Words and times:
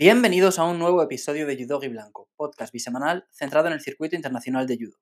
Bienvenidos 0.00 0.60
a 0.60 0.64
un 0.64 0.78
nuevo 0.78 1.02
episodio 1.02 1.44
de 1.44 1.56
Judogi 1.56 1.88
Blanco, 1.88 2.30
podcast 2.36 2.72
bisemanal 2.72 3.26
centrado 3.32 3.66
en 3.66 3.72
el 3.72 3.80
circuito 3.80 4.14
internacional 4.14 4.64
de 4.64 4.76
judo. 4.76 4.96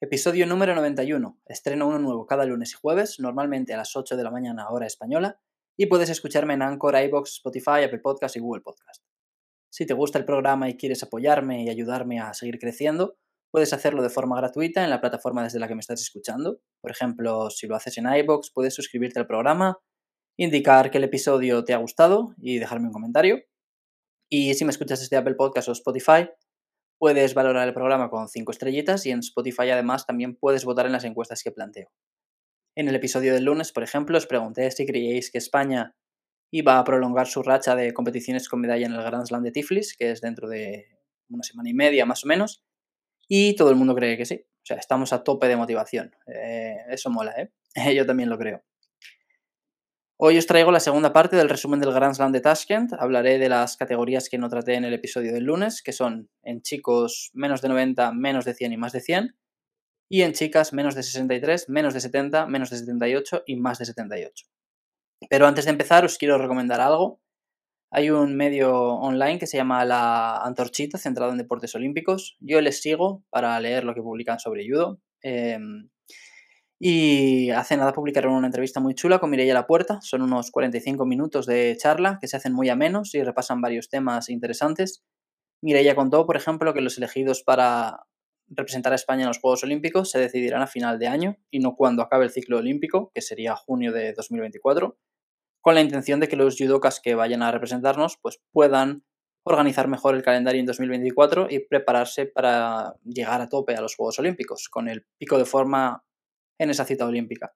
Episodio 0.00 0.46
número 0.46 0.76
91. 0.76 1.40
Estreno 1.44 1.88
uno 1.88 1.98
nuevo 1.98 2.24
cada 2.24 2.46
lunes 2.46 2.70
y 2.70 2.74
jueves, 2.74 3.18
normalmente 3.18 3.74
a 3.74 3.78
las 3.78 3.96
8 3.96 4.16
de 4.16 4.22
la 4.22 4.30
mañana 4.30 4.68
hora 4.70 4.86
española, 4.86 5.40
y 5.76 5.86
puedes 5.86 6.08
escucharme 6.08 6.54
en 6.54 6.62
Anchor, 6.62 6.94
iBox, 6.96 7.32
Spotify, 7.38 7.82
Apple 7.84 7.98
Podcast 7.98 8.36
y 8.36 8.38
Google 8.38 8.62
Podcast. 8.62 9.02
Si 9.72 9.86
te 9.86 9.94
gusta 9.94 10.20
el 10.20 10.24
programa 10.24 10.68
y 10.68 10.76
quieres 10.76 11.02
apoyarme 11.02 11.64
y 11.64 11.68
ayudarme 11.68 12.20
a 12.20 12.32
seguir 12.32 12.60
creciendo, 12.60 13.18
puedes 13.50 13.72
hacerlo 13.72 14.04
de 14.04 14.10
forma 14.10 14.36
gratuita 14.36 14.84
en 14.84 14.90
la 14.90 15.00
plataforma 15.00 15.42
desde 15.42 15.58
la 15.58 15.66
que 15.66 15.74
me 15.74 15.80
estás 15.80 16.00
escuchando. 16.00 16.60
Por 16.80 16.92
ejemplo, 16.92 17.50
si 17.50 17.66
lo 17.66 17.74
haces 17.74 17.98
en 17.98 18.06
iBox, 18.06 18.52
puedes 18.52 18.72
suscribirte 18.72 19.18
al 19.18 19.26
programa, 19.26 19.80
indicar 20.36 20.92
que 20.92 20.98
el 20.98 21.04
episodio 21.04 21.64
te 21.64 21.74
ha 21.74 21.78
gustado 21.78 22.36
y 22.38 22.60
dejarme 22.60 22.86
un 22.86 22.92
comentario. 22.92 23.40
Y 24.30 24.54
si 24.54 24.64
me 24.64 24.70
escuchas 24.70 25.00
desde 25.00 25.16
Apple 25.16 25.34
Podcast 25.34 25.68
o 25.68 25.72
Spotify, 25.72 26.28
puedes 26.98 27.34
valorar 27.34 27.66
el 27.66 27.74
programa 27.74 28.10
con 28.10 28.28
5 28.28 28.52
estrellitas 28.52 29.06
y 29.06 29.10
en 29.10 29.20
Spotify 29.20 29.70
además 29.70 30.06
también 30.06 30.36
puedes 30.36 30.64
votar 30.64 30.86
en 30.86 30.92
las 30.92 31.04
encuestas 31.04 31.42
que 31.42 31.50
planteo. 31.50 31.90
En 32.74 32.88
el 32.88 32.94
episodio 32.94 33.34
del 33.34 33.44
lunes, 33.44 33.72
por 33.72 33.82
ejemplo, 33.82 34.18
os 34.18 34.26
pregunté 34.26 34.70
si 34.70 34.86
creíais 34.86 35.30
que 35.30 35.38
España 35.38 35.96
iba 36.50 36.78
a 36.78 36.84
prolongar 36.84 37.26
su 37.26 37.42
racha 37.42 37.74
de 37.74 37.92
competiciones 37.92 38.48
con 38.48 38.60
medalla 38.60 38.86
en 38.86 38.92
el 38.92 39.02
Grand 39.02 39.26
Slam 39.26 39.42
de 39.42 39.50
Tiflis, 39.50 39.96
que 39.96 40.10
es 40.10 40.20
dentro 40.20 40.48
de 40.48 40.86
una 41.28 41.42
semana 41.42 41.70
y 41.70 41.74
media 41.74 42.06
más 42.06 42.24
o 42.24 42.28
menos, 42.28 42.62
y 43.28 43.54
todo 43.56 43.70
el 43.70 43.76
mundo 43.76 43.94
cree 43.94 44.16
que 44.16 44.24
sí. 44.24 44.44
O 44.46 44.64
sea, 44.68 44.76
estamos 44.76 45.12
a 45.12 45.24
tope 45.24 45.48
de 45.48 45.56
motivación. 45.56 46.14
Eh, 46.26 46.76
eso 46.90 47.10
mola, 47.10 47.34
¿eh? 47.36 47.50
Yo 47.94 48.06
también 48.06 48.28
lo 48.28 48.38
creo. 48.38 48.62
Hoy 50.20 50.36
os 50.36 50.46
traigo 50.46 50.72
la 50.72 50.80
segunda 50.80 51.12
parte 51.12 51.36
del 51.36 51.48
resumen 51.48 51.78
del 51.78 51.92
Grand 51.92 52.12
Slam 52.12 52.32
de 52.32 52.40
Tashkent. 52.40 52.92
Hablaré 52.94 53.38
de 53.38 53.48
las 53.48 53.76
categorías 53.76 54.28
que 54.28 54.36
no 54.36 54.48
traté 54.48 54.74
en 54.74 54.84
el 54.84 54.92
episodio 54.92 55.32
del 55.32 55.44
lunes, 55.44 55.80
que 55.80 55.92
son 55.92 56.28
en 56.42 56.60
chicos 56.60 57.30
menos 57.34 57.62
de 57.62 57.68
90, 57.68 58.10
menos 58.14 58.44
de 58.44 58.52
100 58.52 58.72
y 58.72 58.76
más 58.76 58.90
de 58.90 59.00
100, 59.00 59.36
y 60.10 60.22
en 60.22 60.32
chicas 60.32 60.72
menos 60.72 60.96
de 60.96 61.04
63, 61.04 61.68
menos 61.68 61.94
de 61.94 62.00
70, 62.00 62.46
menos 62.46 62.70
de 62.70 62.78
78 62.78 63.44
y 63.46 63.54
más 63.60 63.78
de 63.78 63.84
78. 63.84 64.46
Pero 65.30 65.46
antes 65.46 65.66
de 65.66 65.70
empezar 65.70 66.04
os 66.04 66.18
quiero 66.18 66.36
recomendar 66.36 66.80
algo. 66.80 67.20
Hay 67.92 68.10
un 68.10 68.36
medio 68.36 68.74
online 68.74 69.38
que 69.38 69.46
se 69.46 69.56
llama 69.56 69.84
La 69.84 70.38
Antorchita, 70.38 70.98
centrado 70.98 71.30
en 71.30 71.38
deportes 71.38 71.76
olímpicos. 71.76 72.36
Yo 72.40 72.60
les 72.60 72.82
sigo 72.82 73.22
para 73.30 73.58
leer 73.60 73.84
lo 73.84 73.94
que 73.94 74.02
publican 74.02 74.40
sobre 74.40 74.68
judo. 74.68 75.00
Em, 75.22 75.88
y 76.80 77.50
hace 77.50 77.76
nada 77.76 77.92
publicaron 77.92 78.34
una 78.34 78.46
entrevista 78.46 78.78
muy 78.78 78.94
chula 78.94 79.18
con 79.18 79.30
Mireia 79.30 79.52
La 79.52 79.66
Puerta. 79.66 79.98
Son 80.00 80.22
unos 80.22 80.50
45 80.52 81.04
minutos 81.06 81.46
de 81.46 81.76
charla 81.76 82.18
que 82.20 82.28
se 82.28 82.36
hacen 82.36 82.52
muy 82.52 82.68
amenos 82.68 83.14
y 83.14 83.22
repasan 83.22 83.60
varios 83.60 83.88
temas 83.88 84.28
interesantes. 84.28 85.02
Mireia 85.60 85.96
contó, 85.96 86.24
por 86.24 86.36
ejemplo, 86.36 86.72
que 86.74 86.80
los 86.80 86.96
elegidos 86.96 87.42
para 87.42 88.06
representar 88.46 88.92
a 88.92 88.96
España 88.96 89.22
en 89.22 89.28
los 89.28 89.40
Juegos 89.40 89.64
Olímpicos 89.64 90.10
se 90.10 90.20
decidirán 90.20 90.62
a 90.62 90.68
final 90.68 90.98
de 90.98 91.08
año 91.08 91.36
y 91.50 91.58
no 91.58 91.74
cuando 91.74 92.02
acabe 92.02 92.24
el 92.24 92.30
ciclo 92.30 92.58
olímpico, 92.58 93.10
que 93.12 93.22
sería 93.22 93.56
junio 93.56 93.92
de 93.92 94.12
2024, 94.12 94.96
con 95.60 95.74
la 95.74 95.80
intención 95.80 96.20
de 96.20 96.28
que 96.28 96.36
los 96.36 96.56
judokas 96.56 97.00
que 97.00 97.16
vayan 97.16 97.42
a 97.42 97.50
representarnos 97.50 98.18
pues, 98.22 98.40
puedan 98.52 99.04
organizar 99.44 99.88
mejor 99.88 100.14
el 100.14 100.22
calendario 100.22 100.60
en 100.60 100.66
2024 100.66 101.48
y 101.50 101.60
prepararse 101.60 102.26
para 102.26 102.94
llegar 103.04 103.40
a 103.40 103.48
tope 103.48 103.74
a 103.74 103.80
los 103.80 103.96
Juegos 103.96 104.18
Olímpicos, 104.18 104.68
con 104.68 104.88
el 104.88 105.06
pico 105.18 105.38
de 105.38 105.44
forma 105.44 106.04
en 106.58 106.70
esa 106.70 106.84
cita 106.84 107.06
olímpica. 107.06 107.54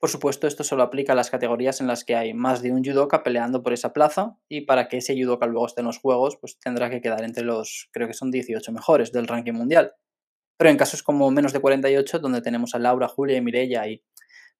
Por 0.00 0.08
supuesto, 0.08 0.46
esto 0.46 0.64
solo 0.64 0.82
aplica 0.82 1.12
a 1.12 1.16
las 1.16 1.30
categorías 1.30 1.82
en 1.82 1.86
las 1.86 2.04
que 2.04 2.16
hay 2.16 2.32
más 2.32 2.62
de 2.62 2.72
un 2.72 2.82
judoka 2.82 3.22
peleando 3.22 3.62
por 3.62 3.74
esa 3.74 3.92
plaza 3.92 4.38
y 4.48 4.62
para 4.62 4.88
que 4.88 4.96
ese 4.96 5.14
judoka 5.14 5.46
luego 5.46 5.66
esté 5.66 5.82
en 5.82 5.88
los 5.88 5.98
Juegos, 5.98 6.38
pues 6.40 6.58
tendrá 6.58 6.88
que 6.88 7.02
quedar 7.02 7.22
entre 7.22 7.44
los, 7.44 7.90
creo 7.92 8.08
que 8.08 8.14
son 8.14 8.30
18 8.30 8.72
mejores 8.72 9.12
del 9.12 9.26
ranking 9.26 9.52
mundial. 9.52 9.92
Pero 10.56 10.70
en 10.70 10.78
casos 10.78 11.02
como 11.02 11.30
menos 11.30 11.52
de 11.52 11.60
48, 11.60 12.18
donde 12.18 12.40
tenemos 12.40 12.74
a 12.74 12.78
Laura, 12.78 13.08
Julia 13.08 13.36
y 13.36 13.42
Mirella 13.42 13.86
y 13.88 14.02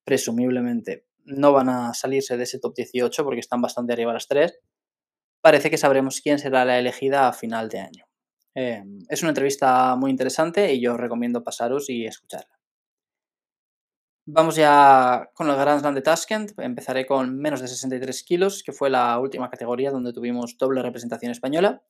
presumiblemente 0.04 1.06
no 1.25 1.52
van 1.52 1.70
a 1.70 1.94
salirse 1.94 2.36
de 2.36 2.42
ese 2.42 2.58
top 2.58 2.75
18 2.75 3.25
porque 3.25 3.41
están 3.41 3.62
bastante 3.62 3.94
arriba 3.94 4.12
las 4.12 4.28
tres, 4.28 4.58
parece 5.41 5.70
que 5.70 5.78
sabremos 5.78 6.20
quién 6.20 6.38
será 6.38 6.66
la 6.66 6.78
elegida 6.78 7.28
a 7.28 7.32
final 7.32 7.70
de 7.70 7.80
año. 7.80 8.04
Eh, 8.54 8.82
es 9.08 9.22
una 9.22 9.30
entrevista 9.30 9.96
muy 9.96 10.10
interesante 10.10 10.72
y 10.75 10.82
yo 10.82 10.92
os 10.92 11.00
recomiendo 11.00 11.42
pasaros 11.42 11.88
y 11.88 12.04
escucharla. 12.04 12.59
Vamos 14.32 14.54
ya 14.54 15.28
con 15.34 15.50
el 15.50 15.56
Grand 15.56 15.80
Slam 15.80 15.92
de 15.92 16.02
Tashkent. 16.02 16.52
Empezaré 16.58 17.04
con 17.04 17.36
menos 17.36 17.60
de 17.60 17.66
63 17.66 18.22
kilos, 18.22 18.62
que 18.62 18.70
fue 18.70 18.88
la 18.88 19.18
última 19.18 19.50
categoría 19.50 19.91
donde 19.91 20.12
tuvimos 20.12 20.56
doble 20.56 20.82
representación 20.82 21.32
española. 21.32 21.82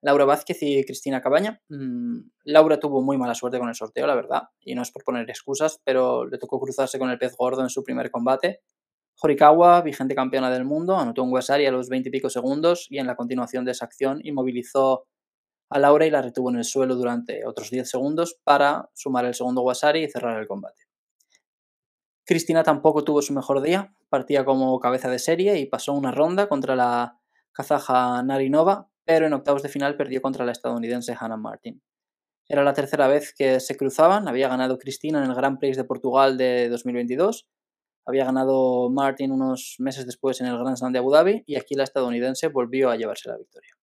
Laura 0.00 0.24
Vázquez 0.24 0.62
y 0.62 0.82
Cristina 0.86 1.20
Cabaña. 1.20 1.60
Mm, 1.68 2.20
Laura 2.44 2.80
tuvo 2.80 3.02
muy 3.02 3.18
mala 3.18 3.34
suerte 3.34 3.58
con 3.58 3.68
el 3.68 3.74
sorteo, 3.74 4.06
la 4.06 4.14
verdad, 4.14 4.44
y 4.60 4.74
no 4.74 4.80
es 4.80 4.90
por 4.90 5.04
poner 5.04 5.28
excusas, 5.28 5.82
pero 5.84 6.24
le 6.24 6.38
tocó 6.38 6.58
cruzarse 6.58 6.98
con 6.98 7.10
el 7.10 7.18
pez 7.18 7.36
gordo 7.36 7.60
en 7.60 7.68
su 7.68 7.84
primer 7.84 8.10
combate. 8.10 8.62
Horikawa, 9.20 9.82
vigente 9.82 10.14
campeona 10.14 10.50
del 10.50 10.64
mundo, 10.64 10.96
anotó 10.96 11.22
un 11.22 11.34
Wasari 11.34 11.66
a 11.66 11.70
los 11.70 11.90
20 11.90 12.08
y 12.08 12.12
pico 12.12 12.30
segundos 12.30 12.86
y 12.88 12.96
en 12.96 13.06
la 13.06 13.14
continuación 13.14 13.66
de 13.66 13.72
esa 13.72 13.84
acción 13.84 14.20
inmovilizó 14.24 15.06
a 15.68 15.78
Laura 15.78 16.06
y 16.06 16.10
la 16.10 16.22
retuvo 16.22 16.48
en 16.48 16.56
el 16.56 16.64
suelo 16.64 16.94
durante 16.94 17.46
otros 17.46 17.68
10 17.70 17.90
segundos 17.90 18.38
para 18.42 18.88
sumar 18.94 19.26
el 19.26 19.34
segundo 19.34 19.60
Wasari 19.60 20.04
y 20.04 20.08
cerrar 20.08 20.40
el 20.40 20.48
combate. 20.48 20.83
Cristina 22.26 22.62
tampoco 22.62 23.04
tuvo 23.04 23.20
su 23.20 23.34
mejor 23.34 23.60
día, 23.60 23.94
partía 24.08 24.44
como 24.44 24.80
cabeza 24.80 25.10
de 25.10 25.18
serie 25.18 25.58
y 25.58 25.66
pasó 25.66 25.92
una 25.92 26.10
ronda 26.10 26.48
contra 26.48 26.74
la 26.74 27.18
kazaja 27.52 28.22
Narinova, 28.22 28.88
pero 29.04 29.26
en 29.26 29.34
octavos 29.34 29.62
de 29.62 29.68
final 29.68 29.96
perdió 29.96 30.22
contra 30.22 30.44
la 30.46 30.52
estadounidense 30.52 31.14
Hannah 31.18 31.36
Martin. 31.36 31.82
Era 32.48 32.64
la 32.64 32.72
tercera 32.72 33.08
vez 33.08 33.34
que 33.36 33.60
se 33.60 33.76
cruzaban, 33.76 34.26
había 34.28 34.48
ganado 34.48 34.78
Cristina 34.78 35.22
en 35.22 35.30
el 35.30 35.36
Grand 35.36 35.58
Prix 35.58 35.76
de 35.76 35.84
Portugal 35.84 36.38
de 36.38 36.68
2022, 36.68 37.46
había 38.06 38.24
ganado 38.24 38.90
Martin 38.90 39.32
unos 39.32 39.76
meses 39.78 40.06
después 40.06 40.40
en 40.40 40.46
el 40.46 40.58
Grand 40.58 40.76
Slam 40.76 40.92
de 40.92 40.98
Abu 40.98 41.10
Dhabi 41.10 41.44
y 41.46 41.56
aquí 41.56 41.74
la 41.74 41.84
estadounidense 41.84 42.48
volvió 42.48 42.90
a 42.90 42.96
llevarse 42.96 43.28
la 43.28 43.38
victoria. 43.38 43.73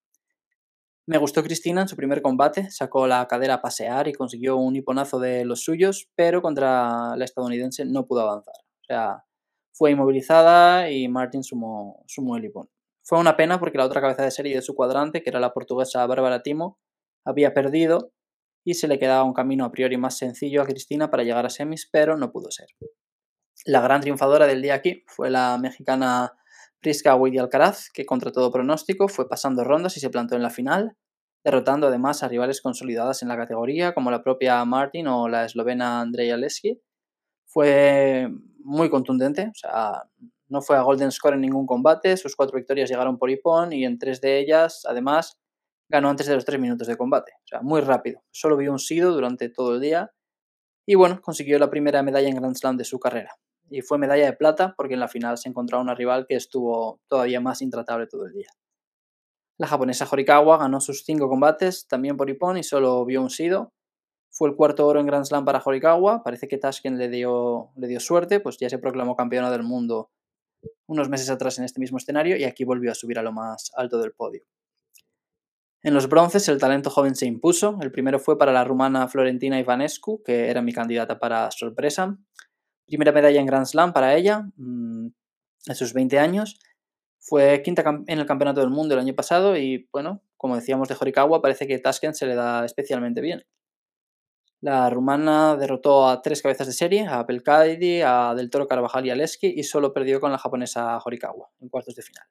Me 1.06 1.18
gustó 1.18 1.42
Cristina 1.42 1.82
en 1.82 1.88
su 1.88 1.96
primer 1.96 2.22
combate, 2.22 2.70
sacó 2.70 3.08
la 3.08 3.26
cadera 3.26 3.54
a 3.54 3.60
pasear 3.60 4.06
y 4.06 4.12
consiguió 4.12 4.56
un 4.56 4.76
hiponazo 4.76 5.18
de 5.18 5.44
los 5.44 5.64
suyos, 5.64 6.08
pero 6.14 6.42
contra 6.42 7.16
la 7.16 7.24
estadounidense 7.24 7.84
no 7.84 8.06
pudo 8.06 8.20
avanzar. 8.20 8.54
O 8.54 8.84
sea, 8.86 9.24
fue 9.72 9.90
inmovilizada 9.90 10.90
y 10.90 11.08
Martin 11.08 11.42
sumó, 11.42 12.04
el 12.36 12.44
hipón. 12.44 12.68
Fue 13.04 13.18
una 13.18 13.36
pena 13.36 13.58
porque 13.58 13.78
la 13.78 13.86
otra 13.86 14.00
cabeza 14.00 14.22
de 14.22 14.30
serie 14.30 14.54
de 14.54 14.62
su 14.62 14.76
cuadrante, 14.76 15.24
que 15.24 15.30
era 15.30 15.40
la 15.40 15.52
portuguesa 15.52 16.06
Bárbara 16.06 16.42
Timo, 16.44 16.78
había 17.24 17.52
perdido 17.52 18.12
y 18.64 18.74
se 18.74 18.86
le 18.86 19.00
quedaba 19.00 19.24
un 19.24 19.34
camino 19.34 19.64
a 19.64 19.72
priori 19.72 19.96
más 19.96 20.16
sencillo 20.16 20.62
a 20.62 20.66
Cristina 20.66 21.10
para 21.10 21.24
llegar 21.24 21.44
a 21.44 21.50
semis, 21.50 21.88
pero 21.90 22.16
no 22.16 22.30
pudo 22.30 22.52
ser. 22.52 22.68
La 23.66 23.80
gran 23.80 24.02
triunfadora 24.02 24.46
del 24.46 24.62
día 24.62 24.74
aquí 24.74 25.02
fue 25.08 25.30
la 25.30 25.58
mexicana 25.58 26.32
Priska 26.82 27.14
Widi 27.14 27.38
Alcaraz, 27.38 27.90
que 27.90 28.04
contra 28.04 28.32
todo 28.32 28.50
pronóstico 28.50 29.06
fue 29.06 29.28
pasando 29.28 29.62
rondas 29.62 29.96
y 29.96 30.00
se 30.00 30.10
plantó 30.10 30.34
en 30.34 30.42
la 30.42 30.50
final, 30.50 30.96
derrotando 31.44 31.86
además 31.86 32.22
a 32.22 32.28
rivales 32.28 32.60
consolidadas 32.60 33.22
en 33.22 33.28
la 33.28 33.36
categoría 33.36 33.94
como 33.94 34.10
la 34.10 34.22
propia 34.22 34.64
Martin 34.64 35.06
o 35.06 35.28
la 35.28 35.44
eslovena 35.44 36.00
Andrea 36.00 36.36
Leski. 36.36 36.80
Fue 37.46 38.28
muy 38.58 38.90
contundente, 38.90 39.48
o 39.48 39.54
sea, 39.54 40.02
no 40.48 40.60
fue 40.60 40.76
a 40.76 40.82
Golden 40.82 41.12
Score 41.12 41.34
en 41.34 41.42
ningún 41.42 41.66
combate, 41.66 42.16
sus 42.16 42.34
cuatro 42.34 42.56
victorias 42.56 42.90
llegaron 42.90 43.16
por 43.16 43.30
Ipon 43.30 43.72
y 43.72 43.84
en 43.84 43.98
tres 43.98 44.20
de 44.20 44.40
ellas, 44.40 44.82
además, 44.88 45.38
ganó 45.88 46.10
antes 46.10 46.26
de 46.26 46.34
los 46.34 46.44
tres 46.44 46.60
minutos 46.60 46.88
de 46.88 46.96
combate, 46.96 47.32
o 47.44 47.46
sea, 47.46 47.62
muy 47.62 47.80
rápido. 47.80 48.22
Solo 48.32 48.56
vio 48.56 48.72
un 48.72 48.78
sido 48.80 49.12
durante 49.12 49.48
todo 49.48 49.74
el 49.76 49.80
día 49.80 50.10
y 50.84 50.96
bueno, 50.96 51.20
consiguió 51.22 51.58
la 51.60 51.70
primera 51.70 52.02
medalla 52.02 52.28
en 52.28 52.36
Grand 52.36 52.56
Slam 52.56 52.76
de 52.76 52.84
su 52.84 52.98
carrera 52.98 53.36
y 53.72 53.82
fue 53.82 53.98
medalla 53.98 54.26
de 54.26 54.32
plata 54.34 54.74
porque 54.76 54.94
en 54.94 55.00
la 55.00 55.08
final 55.08 55.38
se 55.38 55.48
encontró 55.48 55.80
una 55.80 55.94
rival 55.94 56.26
que 56.28 56.36
estuvo 56.36 57.00
todavía 57.08 57.40
más 57.40 57.62
intratable 57.62 58.06
todo 58.06 58.26
el 58.26 58.32
día. 58.32 58.48
La 59.58 59.66
japonesa 59.66 60.08
Horikawa 60.10 60.58
ganó 60.58 60.80
sus 60.80 61.04
cinco 61.04 61.28
combates, 61.28 61.86
también 61.86 62.16
por 62.16 62.28
Ippon, 62.28 62.58
y 62.58 62.62
solo 62.62 63.04
vio 63.04 63.22
un 63.22 63.30
sido. 63.30 63.72
Fue 64.30 64.48
el 64.48 64.56
cuarto 64.56 64.86
oro 64.86 64.98
en 64.98 65.06
Grand 65.06 65.24
Slam 65.24 65.44
para 65.44 65.62
Horikawa. 65.64 66.22
Parece 66.22 66.48
que 66.48 66.58
Tashkent 66.58 66.96
le 66.96 67.08
dio, 67.08 67.70
le 67.76 67.86
dio 67.86 68.00
suerte, 68.00 68.40
pues 68.40 68.56
ya 68.58 68.68
se 68.70 68.78
proclamó 68.78 69.14
campeona 69.14 69.50
del 69.50 69.62
mundo 69.62 70.10
unos 70.86 71.08
meses 71.08 71.30
atrás 71.30 71.58
en 71.58 71.64
este 71.64 71.80
mismo 71.80 71.98
escenario 71.98 72.36
y 72.36 72.44
aquí 72.44 72.64
volvió 72.64 72.92
a 72.92 72.94
subir 72.94 73.18
a 73.18 73.22
lo 73.22 73.32
más 73.32 73.70
alto 73.76 73.98
del 73.98 74.12
podio. 74.12 74.42
En 75.84 75.94
los 75.94 76.08
bronces 76.08 76.48
el 76.48 76.60
talento 76.60 76.90
joven 76.90 77.16
se 77.16 77.26
impuso. 77.26 77.78
El 77.82 77.90
primero 77.90 78.20
fue 78.20 78.38
para 78.38 78.52
la 78.52 78.64
rumana 78.64 79.08
Florentina 79.08 79.58
Ivanescu, 79.58 80.22
que 80.22 80.48
era 80.48 80.62
mi 80.62 80.72
candidata 80.72 81.18
para 81.18 81.50
sorpresa. 81.50 82.18
Primera 82.92 83.10
medalla 83.12 83.40
en 83.40 83.46
Grand 83.46 83.64
Slam 83.64 83.94
para 83.94 84.14
ella, 84.14 84.50
mm, 84.54 85.06
a 85.70 85.74
sus 85.74 85.94
20 85.94 86.18
años. 86.18 86.58
Fue 87.18 87.62
quinta 87.64 87.82
en 88.06 88.18
el 88.18 88.26
Campeonato 88.26 88.60
del 88.60 88.68
Mundo 88.68 88.92
el 88.92 89.00
año 89.00 89.14
pasado 89.14 89.56
y, 89.56 89.88
bueno, 89.90 90.20
como 90.36 90.56
decíamos 90.56 90.88
de 90.88 90.96
Horikawa, 91.00 91.40
parece 91.40 91.66
que 91.66 91.78
Tashkent 91.78 92.14
se 92.14 92.26
le 92.26 92.34
da 92.34 92.66
especialmente 92.66 93.22
bien. 93.22 93.46
La 94.60 94.90
rumana 94.90 95.56
derrotó 95.56 96.06
a 96.06 96.20
tres 96.20 96.42
cabezas 96.42 96.66
de 96.66 96.74
serie, 96.74 97.06
a 97.08 97.24
Pelkaidi, 97.24 98.02
a 98.02 98.34
Del 98.34 98.50
Toro 98.50 98.68
Carvajal 98.68 99.06
y 99.06 99.10
a 99.10 99.16
y 99.16 99.62
solo 99.62 99.94
perdió 99.94 100.20
con 100.20 100.30
la 100.30 100.36
japonesa 100.36 100.98
Horikawa 101.02 101.48
en 101.60 101.70
cuartos 101.70 101.94
de 101.94 102.02
final. 102.02 102.26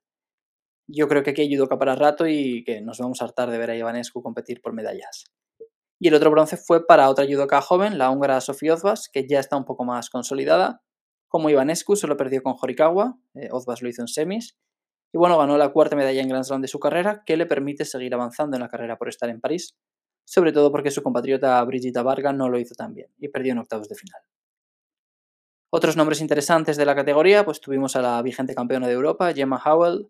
yo 0.86 1.08
creo 1.08 1.24
que 1.24 1.31
aquí 1.31 1.42
hay 1.42 1.56
judoka 1.56 1.80
para 1.80 1.96
rato 1.96 2.28
y 2.28 2.63
que 2.63 2.81
nos 2.81 3.00
vamos 3.00 3.19
a 3.24 3.25
hartar 3.25 3.50
de 3.50 3.58
ver 3.58 3.72
a 3.72 3.75
Ivanescu 3.75 4.22
competir 4.22 4.62
por 4.62 4.74
medallas. 4.74 5.25
Y 6.01 6.07
el 6.07 6.15
otro 6.15 6.31
bronce 6.31 6.57
fue 6.57 6.88
para 6.88 7.12
otra 7.12 7.27
judoka 7.27 7.62
joven, 7.62 8.00
la 8.00 8.09
húngara 8.09 8.42
Sofía 8.42 8.74
Ozbas, 8.74 9.07
que 9.07 9.27
ya 9.27 9.39
está 9.39 9.56
un 9.56 9.65
poco 9.65 9.86
más 9.86 10.09
consolidada. 10.09 10.81
Como 11.27 11.51
Ivanescu, 11.51 11.95
solo 11.95 12.18
perdió 12.18 12.42
con 12.42 12.56
Horikawa, 12.59 13.19
eh, 13.36 13.50
Ozbas 13.51 13.83
lo 13.83 13.89
hizo 13.89 14.01
en 14.01 14.07
semis. 14.07 14.57
Y 15.13 15.19
bueno, 15.19 15.38
ganó 15.38 15.59
la 15.59 15.71
cuarta 15.71 15.95
medalla 15.95 16.19
en 16.19 16.27
Grand 16.27 16.44
Slam 16.44 16.62
de 16.62 16.68
su 16.68 16.80
carrera, 16.80 17.21
que 17.24 17.38
le 17.38 17.45
permite 17.45 17.86
seguir 17.86 18.15
avanzando 18.15 18.57
en 18.57 18.63
la 18.63 18.68
carrera 18.68 18.98
por 18.98 19.09
estar 19.09 19.30
en 19.30 19.39
París, 19.39 19.77
sobre 20.25 20.51
todo 20.51 20.71
porque 20.71 20.89
su 20.89 21.03
compatriota 21.03 21.63
Brigitta 21.65 22.01
Varga 22.01 22.33
no 22.33 22.50
lo 22.50 22.57
hizo 22.57 22.74
tan 22.74 22.95
bien 22.95 23.13
y 23.19 23.27
perdió 23.27 23.51
en 23.51 23.59
octavos 23.59 23.88
de 23.88 23.94
final. 23.94 24.24
Otros 25.69 25.98
nombres 25.98 26.19
interesantes 26.19 26.77
de 26.77 26.86
la 26.88 26.95
categoría, 26.95 27.45
pues 27.45 27.62
tuvimos 27.62 27.95
a 27.95 28.01
la 28.01 28.19
vigente 28.24 28.56
campeona 28.56 28.88
de 28.88 28.94
Europa, 28.94 29.31
Gemma 29.33 29.62
Howell, 29.63 30.09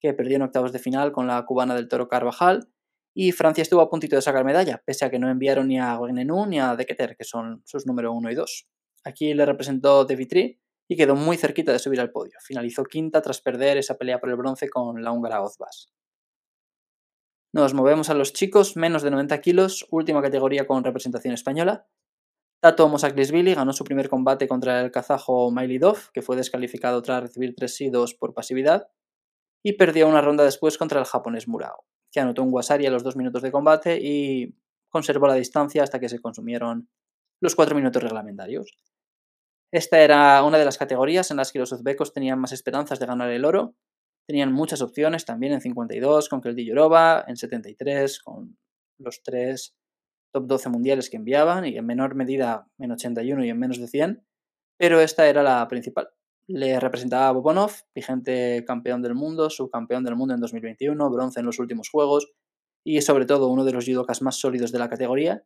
que 0.00 0.14
perdió 0.14 0.36
en 0.36 0.42
octavos 0.42 0.72
de 0.72 0.78
final 0.78 1.12
con 1.12 1.26
la 1.26 1.44
cubana 1.44 1.74
del 1.74 1.88
Toro 1.88 2.08
Carvajal, 2.08 2.70
y 3.18 3.32
Francia 3.32 3.62
estuvo 3.62 3.80
a 3.80 3.88
puntito 3.88 4.14
de 4.14 4.20
sacar 4.20 4.44
medalla, 4.44 4.82
pese 4.84 5.06
a 5.06 5.10
que 5.10 5.18
no 5.18 5.30
enviaron 5.30 5.68
ni 5.68 5.80
a 5.80 5.96
Guenenou 5.96 6.44
ni 6.44 6.60
a 6.60 6.76
Deketer, 6.76 7.16
que 7.16 7.24
son 7.24 7.62
sus 7.64 7.86
número 7.86 8.12
1 8.12 8.30
y 8.30 8.34
2. 8.34 8.68
Aquí 9.04 9.32
le 9.32 9.46
representó 9.46 10.04
De 10.04 10.16
Vitry 10.16 10.60
y 10.86 10.96
quedó 10.96 11.16
muy 11.16 11.38
cerquita 11.38 11.72
de 11.72 11.78
subir 11.78 11.98
al 11.98 12.10
podio. 12.10 12.34
Finalizó 12.42 12.84
quinta 12.84 13.22
tras 13.22 13.40
perder 13.40 13.78
esa 13.78 13.96
pelea 13.96 14.20
por 14.20 14.28
el 14.28 14.36
bronce 14.36 14.68
con 14.68 15.02
la 15.02 15.12
húngara 15.12 15.40
Ozbas. 15.40 15.94
Nos 17.54 17.72
movemos 17.72 18.10
a 18.10 18.14
los 18.14 18.34
chicos, 18.34 18.76
menos 18.76 19.02
de 19.02 19.10
90 19.10 19.40
kilos, 19.40 19.86
última 19.90 20.20
categoría 20.20 20.66
con 20.66 20.84
representación 20.84 21.32
española. 21.32 21.88
Tato 22.60 22.86
Mosaklisvili 22.86 23.54
ganó 23.54 23.72
su 23.72 23.84
primer 23.84 24.10
combate 24.10 24.46
contra 24.46 24.82
el 24.82 24.90
kazajo 24.90 25.50
Mailidov, 25.50 26.12
que 26.12 26.20
fue 26.20 26.36
descalificado 26.36 27.00
tras 27.00 27.22
recibir 27.22 27.54
tres 27.56 27.76
sidos 27.76 28.12
por 28.12 28.34
pasividad, 28.34 28.88
y 29.64 29.78
perdió 29.78 30.06
una 30.06 30.20
ronda 30.20 30.44
después 30.44 30.76
contra 30.76 31.00
el 31.00 31.06
japonés 31.06 31.48
Murao 31.48 31.86
que 32.16 32.20
anotó 32.20 32.42
un 32.42 32.50
Wasari 32.50 32.86
a 32.86 32.90
los 32.90 33.04
dos 33.04 33.14
minutos 33.14 33.42
de 33.42 33.52
combate 33.52 33.98
y 34.00 34.56
conservó 34.88 35.26
la 35.26 35.34
distancia 35.34 35.82
hasta 35.82 36.00
que 36.00 36.08
se 36.08 36.18
consumieron 36.18 36.88
los 37.42 37.54
cuatro 37.54 37.76
minutos 37.76 38.02
reglamentarios. 38.02 38.74
Esta 39.70 40.00
era 40.00 40.42
una 40.42 40.56
de 40.56 40.64
las 40.64 40.78
categorías 40.78 41.30
en 41.30 41.36
las 41.36 41.52
que 41.52 41.58
los 41.58 41.72
uzbecos 41.72 42.14
tenían 42.14 42.38
más 42.38 42.52
esperanzas 42.52 42.98
de 43.00 43.04
ganar 43.04 43.30
el 43.30 43.44
oro. 43.44 43.74
Tenían 44.26 44.50
muchas 44.50 44.80
opciones 44.80 45.26
también 45.26 45.52
en 45.52 45.60
52 45.60 46.30
con 46.30 46.40
Keldi 46.40 46.64
Yorova, 46.64 47.22
en 47.28 47.36
73 47.36 48.22
con 48.22 48.56
los 48.98 49.22
tres 49.22 49.76
top 50.32 50.46
12 50.46 50.70
mundiales 50.70 51.10
que 51.10 51.18
enviaban 51.18 51.66
y 51.66 51.76
en 51.76 51.84
menor 51.84 52.14
medida 52.14 52.66
en 52.78 52.92
81 52.92 53.44
y 53.44 53.50
en 53.50 53.58
menos 53.58 53.78
de 53.78 53.88
100, 53.88 54.26
pero 54.78 55.00
esta 55.00 55.28
era 55.28 55.42
la 55.42 55.68
principal 55.68 56.08
le 56.48 56.78
representaba 56.80 57.28
a 57.28 57.32
Bobonov, 57.32 57.72
vigente 57.94 58.64
campeón 58.66 59.02
del 59.02 59.14
mundo, 59.14 59.50
subcampeón 59.50 60.04
del 60.04 60.16
mundo 60.16 60.34
en 60.34 60.40
2021, 60.40 61.10
bronce 61.10 61.40
en 61.40 61.46
los 61.46 61.58
últimos 61.58 61.88
juegos 61.90 62.32
y 62.84 63.00
sobre 63.00 63.26
todo 63.26 63.48
uno 63.48 63.64
de 63.64 63.72
los 63.72 63.84
judokas 63.84 64.22
más 64.22 64.36
sólidos 64.36 64.70
de 64.72 64.78
la 64.78 64.88
categoría 64.88 65.44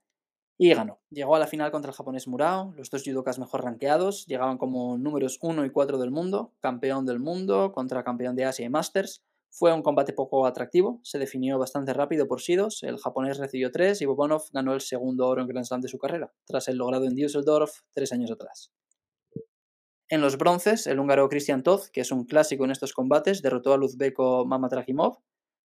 y 0.59 0.75
ganó. 0.75 1.01
Llegó 1.09 1.37
a 1.37 1.39
la 1.39 1.47
final 1.47 1.71
contra 1.71 1.91
el 1.91 1.97
japonés 1.97 2.29
Murao, 2.29 2.75
los 2.77 2.91
dos 2.91 3.03
judokas 3.03 3.39
mejor 3.39 3.65
rankeados, 3.65 4.27
llegaban 4.27 4.59
como 4.59 4.99
números 4.99 5.39
1 5.41 5.65
y 5.65 5.71
4 5.71 5.97
del 5.97 6.11
mundo, 6.11 6.53
campeón 6.61 7.07
del 7.07 7.19
mundo 7.19 7.73
contra 7.73 8.05
campeón 8.05 8.37
de 8.37 8.45
Asia 8.45 8.67
y 8.67 8.69
Masters. 8.69 9.25
Fue 9.49 9.73
un 9.73 9.83
combate 9.83 10.13
poco 10.13 10.47
atractivo, 10.47 11.01
se 11.03 11.19
definió 11.19 11.59
bastante 11.59 11.95
rápido 11.95 12.29
por 12.29 12.43
sidos, 12.43 12.83
el 12.83 12.99
japonés 12.99 13.39
recibió 13.39 13.73
3 13.73 14.03
y 14.03 14.05
Bobonov 14.05 14.43
ganó 14.53 14.75
el 14.75 14.83
segundo 14.83 15.27
oro 15.29 15.41
en 15.41 15.49
Grand 15.49 15.65
Slam 15.65 15.81
de 15.81 15.89
su 15.89 15.97
carrera, 15.97 16.31
tras 16.45 16.69
el 16.69 16.77
logrado 16.77 17.07
en 17.07 17.15
Düsseldorf 17.15 17.81
tres 17.95 18.13
años 18.13 18.31
atrás. 18.31 18.71
En 20.11 20.21
los 20.21 20.39
bronces, 20.39 20.89
el 20.89 20.99
húngaro 20.99 21.29
Christian 21.29 21.63
Toth, 21.63 21.87
que 21.93 22.01
es 22.01 22.11
un 22.11 22.25
clásico 22.25 22.65
en 22.65 22.73
estos 22.73 22.93
combates, 22.93 23.43
derrotó 23.43 23.73
al 23.73 23.85
uzbeko 23.85 24.45
Mamat 24.45 24.73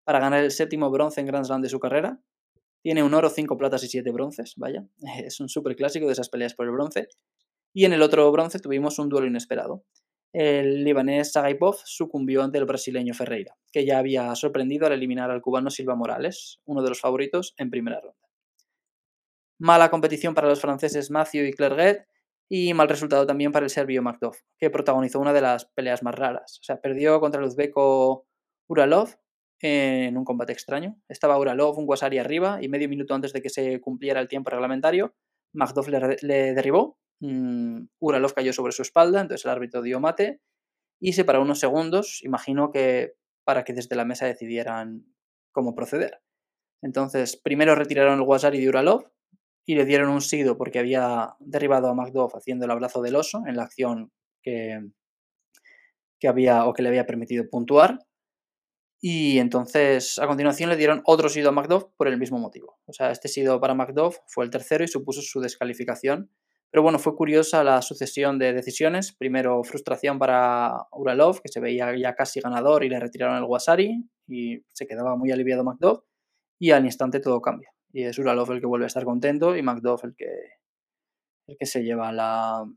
para 0.04 0.20
ganar 0.20 0.44
el 0.44 0.52
séptimo 0.52 0.92
bronce 0.92 1.20
en 1.20 1.26
Grand 1.26 1.46
Slam 1.46 1.64
de 1.64 1.70
su 1.70 1.80
carrera. 1.80 2.22
Tiene 2.84 3.02
un 3.02 3.16
oro, 3.16 3.32
cinco 3.32 3.58
platas 3.58 3.84
y 3.84 3.88
siete 3.88 4.12
bronces, 4.12 4.54
vaya. 4.58 4.86
Es 5.26 5.40
un 5.40 5.50
súper 5.50 5.76
clásico 5.76 6.06
de 6.06 6.14
esas 6.14 6.30
peleas 6.30 6.54
por 6.54 6.68
el 6.68 6.74
bronce. 6.74 7.08
Y 7.74 7.86
en 7.86 7.94
el 7.94 8.04
otro 8.04 8.32
bronce 8.32 8.60
tuvimos 8.60 9.00
un 9.00 9.10
duelo 9.10 9.26
inesperado. 9.26 9.84
El 10.32 10.84
libanés 10.84 11.32
Sagaipov 11.32 11.78
sucumbió 11.84 12.44
ante 12.44 12.60
el 12.60 12.66
brasileño 12.66 13.16
Ferreira, 13.16 13.58
que 13.72 13.84
ya 13.84 13.98
había 13.98 14.36
sorprendido 14.36 14.86
al 14.86 14.94
eliminar 14.94 15.32
al 15.32 15.42
cubano 15.42 15.72
Silva 15.72 15.96
Morales, 15.96 16.60
uno 16.66 16.84
de 16.84 16.90
los 16.90 17.02
favoritos, 17.02 17.56
en 17.58 17.72
primera 17.72 18.00
ronda. 18.00 18.20
Mala 19.58 19.90
competición 19.90 20.36
para 20.36 20.50
los 20.50 20.62
franceses 20.62 21.10
Matthew 21.10 21.46
y 21.46 21.54
Clerget, 21.54 22.06
y 22.50 22.74
mal 22.74 22.90
resultado 22.90 23.26
también 23.26 23.52
para 23.52 23.66
el 23.66 23.70
serbio 23.70 24.02
Magdov, 24.02 24.36
que 24.60 24.70
protagonizó 24.70 25.20
una 25.20 25.34
de 25.34 25.42
las 25.42 25.66
peleas 25.66 26.04
más 26.04 26.16
raras. 26.16 26.60
O 26.62 26.64
sea, 26.64 26.80
perdió 26.80 27.20
contra 27.20 27.42
el 27.42 27.48
uzbeko 27.48 28.28
Uralov 28.68 29.16
en 29.62 30.18
un 30.18 30.26
combate 30.26 30.54
extraño. 30.54 30.98
Estaba 31.08 31.40
Uralov, 31.40 31.78
un 31.80 31.86
Guasari 31.86 32.20
arriba, 32.20 32.60
y 32.62 32.68
medio 32.68 32.90
minuto 32.90 33.16
antes 33.16 33.34
de 33.34 33.42
que 33.42 33.50
se 33.50 33.82
cumpliera 33.82 34.20
el 34.20 34.28
tiempo 34.28 34.52
reglamentario, 34.52 35.16
Magdov 35.54 35.88
le, 35.90 36.54
derribó. 36.54 37.00
Mm, 37.22 37.86
Uralov 38.00 38.34
cayó 38.34 38.54
sobre 38.54 38.74
su 38.74 38.82
espalda, 38.82 39.22
entonces 39.22 39.46
el 39.46 39.52
árbitro 39.52 39.82
dio 39.82 40.00
mate 40.00 40.42
y 41.00 41.14
se 41.14 41.26
paró 41.26 41.42
unos 41.42 41.60
segundos, 41.60 42.22
imagino 42.24 42.72
que 42.72 43.14
para 43.46 43.64
que 43.64 43.74
desde 43.74 43.96
la 43.96 44.06
mesa 44.06 44.26
decidieran 44.26 45.06
cómo 45.52 45.76
proceder. 45.76 46.22
Entonces, 46.82 47.38
primero 47.38 47.76
retiraron 47.76 48.20
el 48.20 48.26
Guasari 48.26 48.60
de 48.60 48.70
Uralov, 48.70 49.12
y 49.66 49.76
le 49.76 49.86
dieron 49.86 50.10
un 50.10 50.22
sido 50.22 50.58
porque 50.58 50.80
había 50.80 51.36
derribado 51.40 51.90
a 51.90 51.96
Macduff 51.96 52.36
haciendo 52.36 52.66
el 52.66 52.72
abrazo 52.72 53.02
del 53.02 53.16
oso 53.16 53.44
en 53.48 53.58
la 53.58 53.64
acción 53.64 54.12
que, 54.44 54.80
que 56.20 56.28
había 56.28 56.66
o 56.66 56.74
que 56.74 56.84
le 56.84 56.90
había 56.90 57.08
permitido 57.08 57.50
puntuar. 57.50 58.00
Y 59.02 59.40
entonces 59.40 60.20
a 60.20 60.28
continuación 60.28 60.70
le 60.70 60.78
dieron 60.78 61.02
otro 61.06 61.30
sido 61.30 61.50
a 61.50 61.52
Macduff 61.52 61.86
por 61.98 62.08
el 62.08 62.18
mismo 62.18 62.40
motivo. 62.40 62.78
O 62.86 62.94
sea, 62.94 63.12
este 63.12 63.28
sido 63.28 63.60
para 63.60 63.74
Macduff 63.74 64.18
fue 64.28 64.46
el 64.46 64.52
tercero 64.52 64.84
y 64.84 64.88
supuso 64.88 65.22
su 65.22 65.42
descalificación. 65.42 66.32
Pero 66.72 66.84
bueno, 66.84 67.00
fue 67.00 67.16
curiosa 67.16 67.64
la 67.64 67.82
sucesión 67.82 68.38
de 68.38 68.54
decisiones. 68.54 69.14
Primero 69.14 69.64
frustración 69.64 70.20
para 70.20 70.88
Uralov, 70.92 71.42
que 71.42 71.50
se 71.50 71.60
veía 71.60 71.96
ya 71.98 72.16
casi 72.16 72.40
ganador 72.40 72.84
y 72.84 72.90
le 72.90 73.00
retiraron 73.00 73.38
el 73.38 73.44
Wasari 73.44 74.10
y 74.28 74.60
se 74.74 74.88
quedaba 74.88 75.16
muy 75.16 75.32
aliviado 75.32 75.64
Macduff. 75.64 76.00
Y 76.60 76.72
al 76.72 76.86
instante 76.86 77.20
todo 77.20 77.42
cambia 77.42 77.75
y 77.96 78.04
es 78.04 78.20
Uralov 78.20 78.52
el 78.52 78.60
que 78.60 78.68
vuelve 78.68 78.86
a 78.86 78.88
estar 78.88 79.06
contento 79.06 79.56
y 79.56 79.64
McDuff 79.64 80.04
el 80.04 80.16
que, 80.18 80.28
el 81.48 81.58
que 81.58 81.66
se 81.66 81.82
lleva 81.82 82.12
la, 82.12 82.70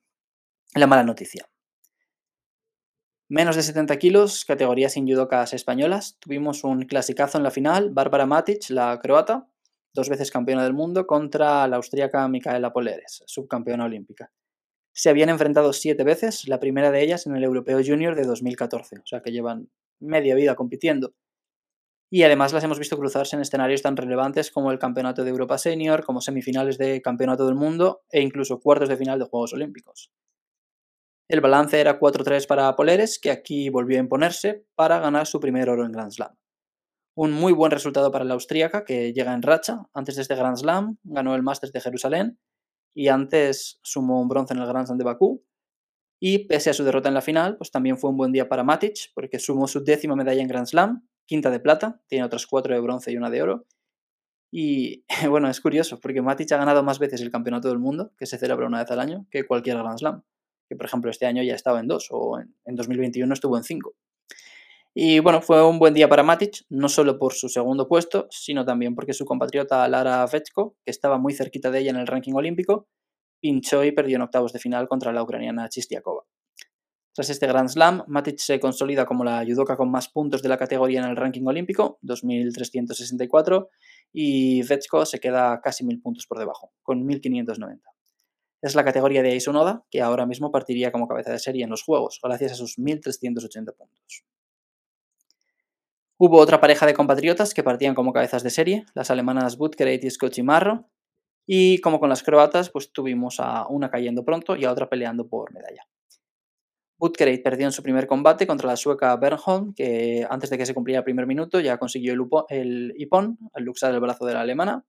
la 0.76 0.86
mala 0.86 1.02
noticia. 1.02 1.50
Menos 3.28 3.56
de 3.56 3.62
70 3.62 3.98
kilos, 3.98 4.44
categoría 4.44 4.88
sin 4.88 5.08
judocas 5.08 5.52
españolas. 5.54 6.18
Tuvimos 6.20 6.62
un 6.62 6.84
clasicazo 6.84 7.36
en 7.36 7.42
la 7.42 7.50
final, 7.50 7.90
Bárbara 7.90 8.26
Matic, 8.26 8.70
la 8.70 8.96
croata, 9.00 9.48
dos 9.92 10.08
veces 10.08 10.30
campeona 10.30 10.62
del 10.62 10.72
mundo, 10.72 11.04
contra 11.08 11.66
la 11.66 11.76
austríaca 11.76 12.28
Micaela 12.28 12.72
Poleres, 12.72 13.24
subcampeona 13.26 13.86
olímpica. 13.86 14.30
Se 14.92 15.10
habían 15.10 15.30
enfrentado 15.30 15.72
siete 15.72 16.04
veces, 16.04 16.46
la 16.46 16.60
primera 16.60 16.92
de 16.92 17.02
ellas 17.02 17.26
en 17.26 17.34
el 17.34 17.42
Europeo 17.42 17.80
Junior 17.84 18.14
de 18.14 18.24
2014, 18.24 18.98
o 18.98 19.06
sea 19.06 19.20
que 19.20 19.32
llevan 19.32 19.68
media 19.98 20.36
vida 20.36 20.54
compitiendo 20.54 21.12
y 22.10 22.22
además 22.22 22.52
las 22.52 22.64
hemos 22.64 22.78
visto 22.78 22.96
cruzarse 22.96 23.36
en 23.36 23.42
escenarios 23.42 23.82
tan 23.82 23.96
relevantes 23.96 24.50
como 24.50 24.72
el 24.72 24.78
Campeonato 24.78 25.24
de 25.24 25.30
Europa 25.30 25.58
Senior, 25.58 26.04
como 26.04 26.20
semifinales 26.20 26.78
de 26.78 27.02
Campeonato 27.02 27.46
del 27.46 27.54
Mundo 27.54 28.02
e 28.10 28.22
incluso 28.22 28.60
cuartos 28.60 28.88
de 28.88 28.96
final 28.96 29.18
de 29.18 29.26
Juegos 29.26 29.52
Olímpicos. 29.52 30.10
El 31.28 31.42
balance 31.42 31.78
era 31.78 32.00
4-3 32.00 32.46
para 32.46 32.74
Poleres, 32.74 33.18
que 33.18 33.30
aquí 33.30 33.68
volvió 33.68 33.98
a 33.98 34.00
imponerse 34.00 34.64
para 34.74 34.98
ganar 34.98 35.26
su 35.26 35.38
primer 35.40 35.68
oro 35.68 35.84
en 35.84 35.92
Grand 35.92 36.10
Slam. 36.10 36.34
Un 37.14 37.32
muy 37.32 37.52
buen 37.52 37.70
resultado 37.70 38.10
para 38.10 38.24
la 38.24 38.34
austríaca, 38.34 38.84
que 38.86 39.12
llega 39.12 39.34
en 39.34 39.42
racha. 39.42 39.82
Antes 39.92 40.16
de 40.16 40.22
este 40.22 40.36
Grand 40.36 40.56
Slam 40.56 40.96
ganó 41.02 41.34
el 41.34 41.42
Masters 41.42 41.72
de 41.72 41.82
Jerusalén 41.82 42.38
y 42.94 43.08
antes 43.08 43.80
sumó 43.82 44.22
un 44.22 44.28
bronce 44.28 44.54
en 44.54 44.60
el 44.60 44.66
Grand 44.66 44.86
Slam 44.86 44.96
de 44.96 45.04
Bakú. 45.04 45.44
Y 46.20 46.46
pese 46.46 46.70
a 46.70 46.72
su 46.72 46.82
derrota 46.84 47.08
en 47.08 47.14
la 47.14 47.20
final, 47.20 47.58
pues 47.58 47.70
también 47.70 47.98
fue 47.98 48.08
un 48.08 48.16
buen 48.16 48.32
día 48.32 48.48
para 48.48 48.64
Matic, 48.64 49.12
porque 49.14 49.38
sumó 49.38 49.68
su 49.68 49.84
décima 49.84 50.16
medalla 50.16 50.40
en 50.40 50.48
Grand 50.48 50.66
Slam 50.66 51.08
quinta 51.28 51.50
de 51.50 51.60
plata, 51.60 52.00
tiene 52.08 52.24
otras 52.24 52.46
cuatro 52.46 52.74
de 52.74 52.80
bronce 52.80 53.12
y 53.12 53.16
una 53.16 53.30
de 53.30 53.42
oro. 53.42 53.66
Y 54.50 55.04
bueno, 55.28 55.48
es 55.48 55.60
curioso, 55.60 56.00
porque 56.00 56.22
Matic 56.22 56.50
ha 56.52 56.56
ganado 56.56 56.82
más 56.82 56.98
veces 56.98 57.20
el 57.20 57.30
campeonato 57.30 57.68
del 57.68 57.78
mundo, 57.78 58.12
que 58.18 58.26
se 58.26 58.38
celebra 58.38 58.66
una 58.66 58.80
vez 58.80 58.90
al 58.90 58.98
año, 58.98 59.26
que 59.30 59.46
cualquier 59.46 59.76
Grand 59.76 59.98
Slam. 59.98 60.22
Que 60.68 60.76
por 60.76 60.86
ejemplo 60.86 61.10
este 61.10 61.26
año 61.26 61.42
ya 61.42 61.54
estaba 61.54 61.80
en 61.80 61.86
dos, 61.86 62.08
o 62.10 62.38
en, 62.38 62.74
2021 62.74 63.32
estuvo 63.32 63.56
en 63.56 63.62
cinco. 63.62 63.94
Y 64.94 65.20
bueno, 65.20 65.40
fue 65.40 65.64
un 65.66 65.78
buen 65.78 65.94
día 65.94 66.08
para 66.08 66.22
Matic, 66.22 66.64
no 66.70 66.88
solo 66.88 67.18
por 67.18 67.34
su 67.34 67.48
segundo 67.48 67.88
puesto, 67.88 68.26
sino 68.30 68.64
también 68.64 68.94
porque 68.94 69.12
su 69.12 69.24
compatriota 69.24 69.86
Lara 69.86 70.26
Vechko, 70.26 70.76
que 70.84 70.90
estaba 70.90 71.18
muy 71.18 71.34
cerquita 71.34 71.70
de 71.70 71.80
ella 71.80 71.90
en 71.90 71.96
el 71.96 72.06
ranking 72.06 72.32
olímpico, 72.32 72.88
pinchó 73.40 73.84
y 73.84 73.92
perdió 73.92 74.16
en 74.16 74.22
octavos 74.22 74.52
de 74.52 74.58
final 74.58 74.88
contra 74.88 75.12
la 75.12 75.22
ucraniana 75.22 75.68
Chistiakova. 75.68 76.24
Tras 77.12 77.30
este 77.30 77.46
Grand 77.46 77.68
Slam, 77.68 78.04
Matic 78.06 78.38
se 78.38 78.60
consolida 78.60 79.04
como 79.04 79.24
la 79.24 79.44
judoka 79.44 79.76
con 79.76 79.90
más 79.90 80.08
puntos 80.08 80.42
de 80.42 80.48
la 80.48 80.56
categoría 80.56 81.00
en 81.00 81.06
el 81.06 81.16
ranking 81.16 81.44
olímpico, 81.46 81.98
2.364, 82.02 83.68
y 84.12 84.62
Vetsko 84.62 85.04
se 85.04 85.18
queda 85.18 85.60
casi 85.60 85.84
1.000 85.84 86.00
puntos 86.00 86.26
por 86.26 86.38
debajo, 86.38 86.72
con 86.82 87.06
1.590. 87.06 87.80
Es 88.60 88.74
la 88.74 88.84
categoría 88.84 89.22
de 89.22 89.30
Aisonoda, 89.30 89.84
que 89.90 90.00
ahora 90.02 90.26
mismo 90.26 90.50
partiría 90.50 90.90
como 90.90 91.06
cabeza 91.06 91.32
de 91.32 91.38
serie 91.38 91.64
en 91.64 91.70
los 91.70 91.82
Juegos, 91.82 92.18
gracias 92.22 92.52
a 92.52 92.54
sus 92.56 92.78
1.380 92.78 93.74
puntos. 93.76 94.24
Hubo 96.16 96.38
otra 96.38 96.60
pareja 96.60 96.84
de 96.84 96.94
compatriotas 96.94 97.54
que 97.54 97.62
partían 97.62 97.94
como 97.94 98.12
cabezas 98.12 98.42
de 98.42 98.50
serie, 98.50 98.86
las 98.94 99.10
alemanas 99.12 99.56
Butkereit 99.56 100.02
y 100.02 100.10
Scotchimarro, 100.10 100.88
y 101.46 101.80
como 101.80 102.00
con 102.00 102.08
las 102.08 102.24
croatas, 102.24 102.70
pues 102.70 102.92
tuvimos 102.92 103.38
a 103.38 103.66
una 103.68 103.90
cayendo 103.90 104.24
pronto 104.24 104.56
y 104.56 104.64
a 104.64 104.72
otra 104.72 104.88
peleando 104.88 105.28
por 105.28 105.52
medalla. 105.54 105.86
Butkereit 106.98 107.44
perdió 107.44 107.66
en 107.66 107.72
su 107.72 107.82
primer 107.82 108.06
combate 108.06 108.46
contra 108.46 108.66
la 108.66 108.76
sueca 108.76 109.14
Bernholm, 109.16 109.72
que 109.72 110.26
antes 110.28 110.50
de 110.50 110.58
que 110.58 110.66
se 110.66 110.74
cumpliera 110.74 110.98
el 110.98 111.04
primer 111.04 111.26
minuto 111.26 111.60
ya 111.60 111.78
consiguió 111.78 112.12
el, 112.12 112.26
el 112.48 112.94
hipón 112.96 113.38
al 113.54 113.64
luxar 113.64 113.94
el 113.94 114.00
brazo 114.00 114.26
de 114.26 114.34
la 114.34 114.40
alemana. 114.40 114.84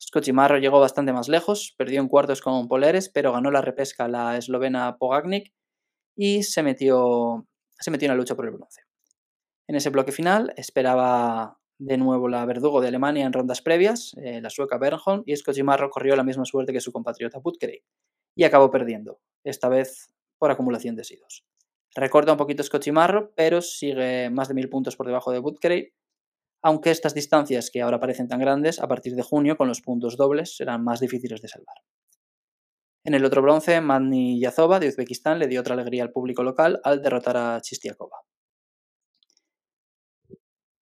Scotchimarro 0.00 0.58
llegó 0.58 0.80
bastante 0.80 1.12
más 1.12 1.28
lejos, 1.28 1.74
perdió 1.76 2.00
en 2.00 2.08
cuartos 2.08 2.40
con 2.40 2.68
Poleres, 2.68 3.10
pero 3.10 3.32
ganó 3.32 3.50
la 3.50 3.60
repesca 3.62 4.08
la 4.08 4.36
eslovena 4.36 4.96
Pogacnik 4.98 5.52
y 6.16 6.42
se 6.42 6.62
metió, 6.62 7.46
se 7.78 7.90
metió 7.90 8.06
en 8.06 8.12
la 8.12 8.16
lucha 8.16 8.34
por 8.34 8.46
el 8.46 8.52
bronce. 8.52 8.82
En 9.68 9.76
ese 9.76 9.90
bloque 9.90 10.12
final 10.12 10.54
esperaba 10.56 11.58
de 11.78 11.98
nuevo 11.98 12.28
la 12.28 12.44
verdugo 12.46 12.80
de 12.80 12.88
Alemania 12.88 13.26
en 13.26 13.32
rondas 13.32 13.60
previas, 13.60 14.14
eh, 14.22 14.40
la 14.40 14.48
sueca 14.48 14.78
Bernholm, 14.78 15.22
y 15.26 15.36
Scotchimarro 15.36 15.90
corrió 15.90 16.16
la 16.16 16.24
misma 16.24 16.46
suerte 16.46 16.72
que 16.72 16.80
su 16.80 16.92
compatriota 16.92 17.38
Butkereit 17.38 17.84
y 18.34 18.44
acabó 18.44 18.70
perdiendo, 18.70 19.20
esta 19.44 19.68
vez 19.68 20.10
por 20.38 20.50
acumulación 20.50 20.96
de 20.96 21.04
sidos. 21.04 21.44
Recorta 21.94 22.32
un 22.32 22.38
poquito 22.38 22.62
Scotchimarro, 22.62 23.32
pero 23.34 23.62
sigue 23.62 24.30
más 24.30 24.48
de 24.48 24.54
mil 24.54 24.68
puntos 24.68 24.96
por 24.96 25.06
debajo 25.06 25.32
de 25.32 25.38
Butkereit, 25.38 25.94
aunque 26.62 26.90
estas 26.90 27.14
distancias 27.14 27.70
que 27.70 27.82
ahora 27.82 28.00
parecen 28.00 28.28
tan 28.28 28.40
grandes, 28.40 28.80
a 28.80 28.88
partir 28.88 29.14
de 29.14 29.22
junio, 29.22 29.56
con 29.56 29.68
los 29.68 29.82
puntos 29.82 30.16
dobles, 30.16 30.56
serán 30.56 30.84
más 30.84 31.00
difíciles 31.00 31.40
de 31.40 31.48
salvar. 31.48 31.76
En 33.04 33.14
el 33.14 33.24
otro 33.24 33.40
bronce, 33.40 33.80
Magni 33.80 34.40
Yazova 34.40 34.80
de 34.80 34.88
Uzbekistán 34.88 35.38
le 35.38 35.46
dio 35.46 35.60
otra 35.60 35.74
alegría 35.74 36.02
al 36.02 36.10
público 36.10 36.42
local 36.42 36.80
al 36.82 37.02
derrotar 37.02 37.36
a 37.36 37.60
Chistiakova. 37.60 38.18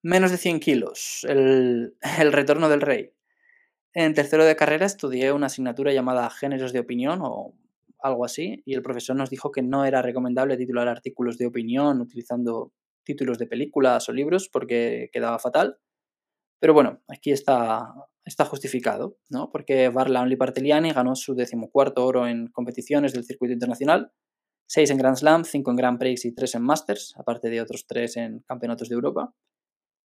Menos 0.02 0.30
de 0.30 0.38
100 0.38 0.60
kilos, 0.60 1.26
el, 1.28 1.94
retorno 2.32 2.70
del 2.70 2.80
rey. 2.80 3.12
En 3.92 4.14
tercero 4.14 4.46
de 4.46 4.56
carrera 4.56 4.86
estudié 4.86 5.32
una 5.32 5.46
asignatura 5.46 5.92
llamada 5.92 6.30
Géneros 6.30 6.72
de 6.72 6.80
Opinión 6.80 7.20
o 7.22 7.54
algo 8.04 8.24
así, 8.24 8.62
y 8.66 8.74
el 8.74 8.82
profesor 8.82 9.16
nos 9.16 9.30
dijo 9.30 9.50
que 9.50 9.62
no 9.62 9.86
era 9.86 10.02
recomendable 10.02 10.58
titular 10.58 10.88
artículos 10.88 11.38
de 11.38 11.46
opinión 11.46 12.02
utilizando 12.02 12.72
títulos 13.02 13.38
de 13.38 13.46
películas 13.46 14.08
o 14.08 14.12
libros 14.12 14.50
porque 14.52 15.08
quedaba 15.10 15.38
fatal. 15.38 15.78
Pero 16.60 16.74
bueno, 16.74 17.00
aquí 17.08 17.32
está, 17.32 17.94
está 18.24 18.44
justificado, 18.44 19.16
¿no? 19.30 19.50
Porque 19.50 19.88
Varlam 19.88 20.28
Liparteliani 20.28 20.92
ganó 20.92 21.14
su 21.14 21.34
decimocuarto 21.34 22.04
oro 22.04 22.28
en 22.28 22.48
competiciones 22.48 23.14
del 23.14 23.24
circuito 23.24 23.54
internacional, 23.54 24.12
seis 24.68 24.90
en 24.90 24.98
Grand 24.98 25.16
Slam, 25.16 25.44
cinco 25.44 25.70
en 25.70 25.76
Grand 25.76 25.98
Prix 25.98 26.26
y 26.26 26.34
tres 26.34 26.54
en 26.54 26.62
Masters, 26.62 27.14
aparte 27.16 27.48
de 27.48 27.62
otros 27.62 27.86
tres 27.86 28.18
en 28.18 28.40
campeonatos 28.40 28.90
de 28.90 28.96
Europa. 28.96 29.32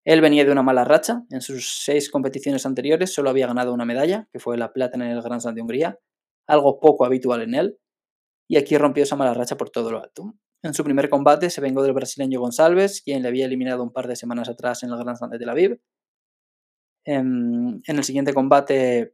Él 0.05 0.21
venía 0.21 0.45
de 0.45 0.51
una 0.51 0.63
mala 0.63 0.85
racha. 0.85 1.23
En 1.29 1.41
sus 1.41 1.83
seis 1.83 2.09
competiciones 2.09 2.65
anteriores 2.65 3.13
solo 3.13 3.29
había 3.29 3.47
ganado 3.47 3.73
una 3.73 3.85
medalla, 3.85 4.29
que 4.31 4.39
fue 4.39 4.57
la 4.57 4.71
plata 4.71 4.95
en 4.95 5.01
el 5.01 5.21
Grand 5.21 5.41
Slam 5.41 5.55
de 5.55 5.61
Hungría, 5.61 5.99
algo 6.47 6.79
poco 6.79 7.05
habitual 7.05 7.41
en 7.41 7.53
él. 7.53 7.77
Y 8.49 8.57
aquí 8.57 8.77
rompió 8.77 9.03
esa 9.03 9.15
mala 9.15 9.33
racha 9.33 9.55
por 9.55 9.69
todo 9.69 9.91
lo 9.91 10.01
alto. 10.01 10.33
En 10.63 10.73
su 10.73 10.83
primer 10.83 11.07
combate 11.07 11.51
se 11.51 11.61
vengó 11.61 11.83
del 11.83 11.93
brasileño 11.93 12.39
González, 12.39 13.01
quien 13.01 13.21
le 13.21 13.27
había 13.27 13.45
eliminado 13.45 13.83
un 13.83 13.93
par 13.93 14.07
de 14.07 14.15
semanas 14.15 14.49
atrás 14.49 14.81
en 14.83 14.89
el 14.89 14.97
Grand 14.97 15.15
Slam 15.15 15.29
de 15.29 15.37
Tel 15.37 15.49
Aviv. 15.49 15.79
En, 17.05 17.81
el 17.85 18.03
siguiente 18.03 18.33
combate 18.33 19.13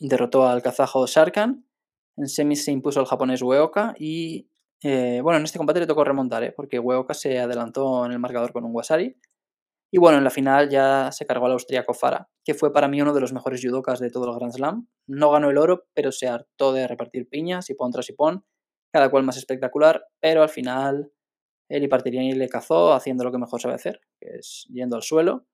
derrotó 0.00 0.48
al 0.48 0.62
kazajo 0.62 1.06
Sharkan. 1.06 1.66
En 2.16 2.28
semis 2.28 2.64
se 2.64 2.72
impuso 2.72 2.98
al 2.98 3.06
japonés 3.06 3.42
Ueoka 3.42 3.94
y 3.98 4.48
eh, 4.82 5.20
bueno, 5.22 5.38
en 5.38 5.44
este 5.44 5.58
combate 5.58 5.80
le 5.80 5.86
tocó 5.86 6.02
remontar, 6.02 6.42
¿eh? 6.42 6.52
porque 6.52 6.78
Ueoka 6.78 7.12
se 7.12 7.38
adelantó 7.38 8.06
en 8.06 8.12
el 8.12 8.18
marcador 8.18 8.52
con 8.52 8.64
un 8.64 8.74
Wasari 8.74 9.16
y 9.90 9.98
bueno, 9.98 10.18
en 10.18 10.24
la 10.24 10.30
final 10.30 10.68
ya 10.68 11.10
se 11.12 11.26
cargó 11.26 11.46
al 11.46 11.52
austríaco 11.52 11.94
Fara, 11.94 12.28
que 12.44 12.54
fue 12.54 12.72
para 12.72 12.88
mí 12.88 13.00
uno 13.00 13.14
de 13.14 13.20
los 13.20 13.32
mejores 13.32 13.62
judokas 13.62 14.00
de 14.00 14.10
todo 14.10 14.30
el 14.30 14.36
Grand 14.36 14.52
Slam. 14.52 14.88
No 15.06 15.30
ganó 15.30 15.50
el 15.50 15.58
oro, 15.58 15.86
pero 15.94 16.12
se 16.12 16.28
hartó 16.28 16.72
de 16.72 16.88
repartir 16.88 17.28
piñas, 17.28 17.70
y 17.70 17.74
pon 17.74 17.92
tras 17.92 18.10
pon, 18.16 18.44
cada 18.92 19.10
cual 19.10 19.24
más 19.24 19.36
espectacular, 19.36 20.04
pero 20.20 20.42
al 20.42 20.48
final 20.48 21.12
él 21.68 21.88
y 22.12 22.32
le 22.34 22.48
cazó 22.48 22.92
haciendo 22.92 23.24
lo 23.24 23.32
que 23.32 23.38
mejor 23.38 23.60
sabe 23.60 23.74
hacer, 23.74 24.00
que 24.20 24.36
es 24.38 24.66
yendo 24.70 24.96
al 24.96 25.02
suelo. 25.02 25.46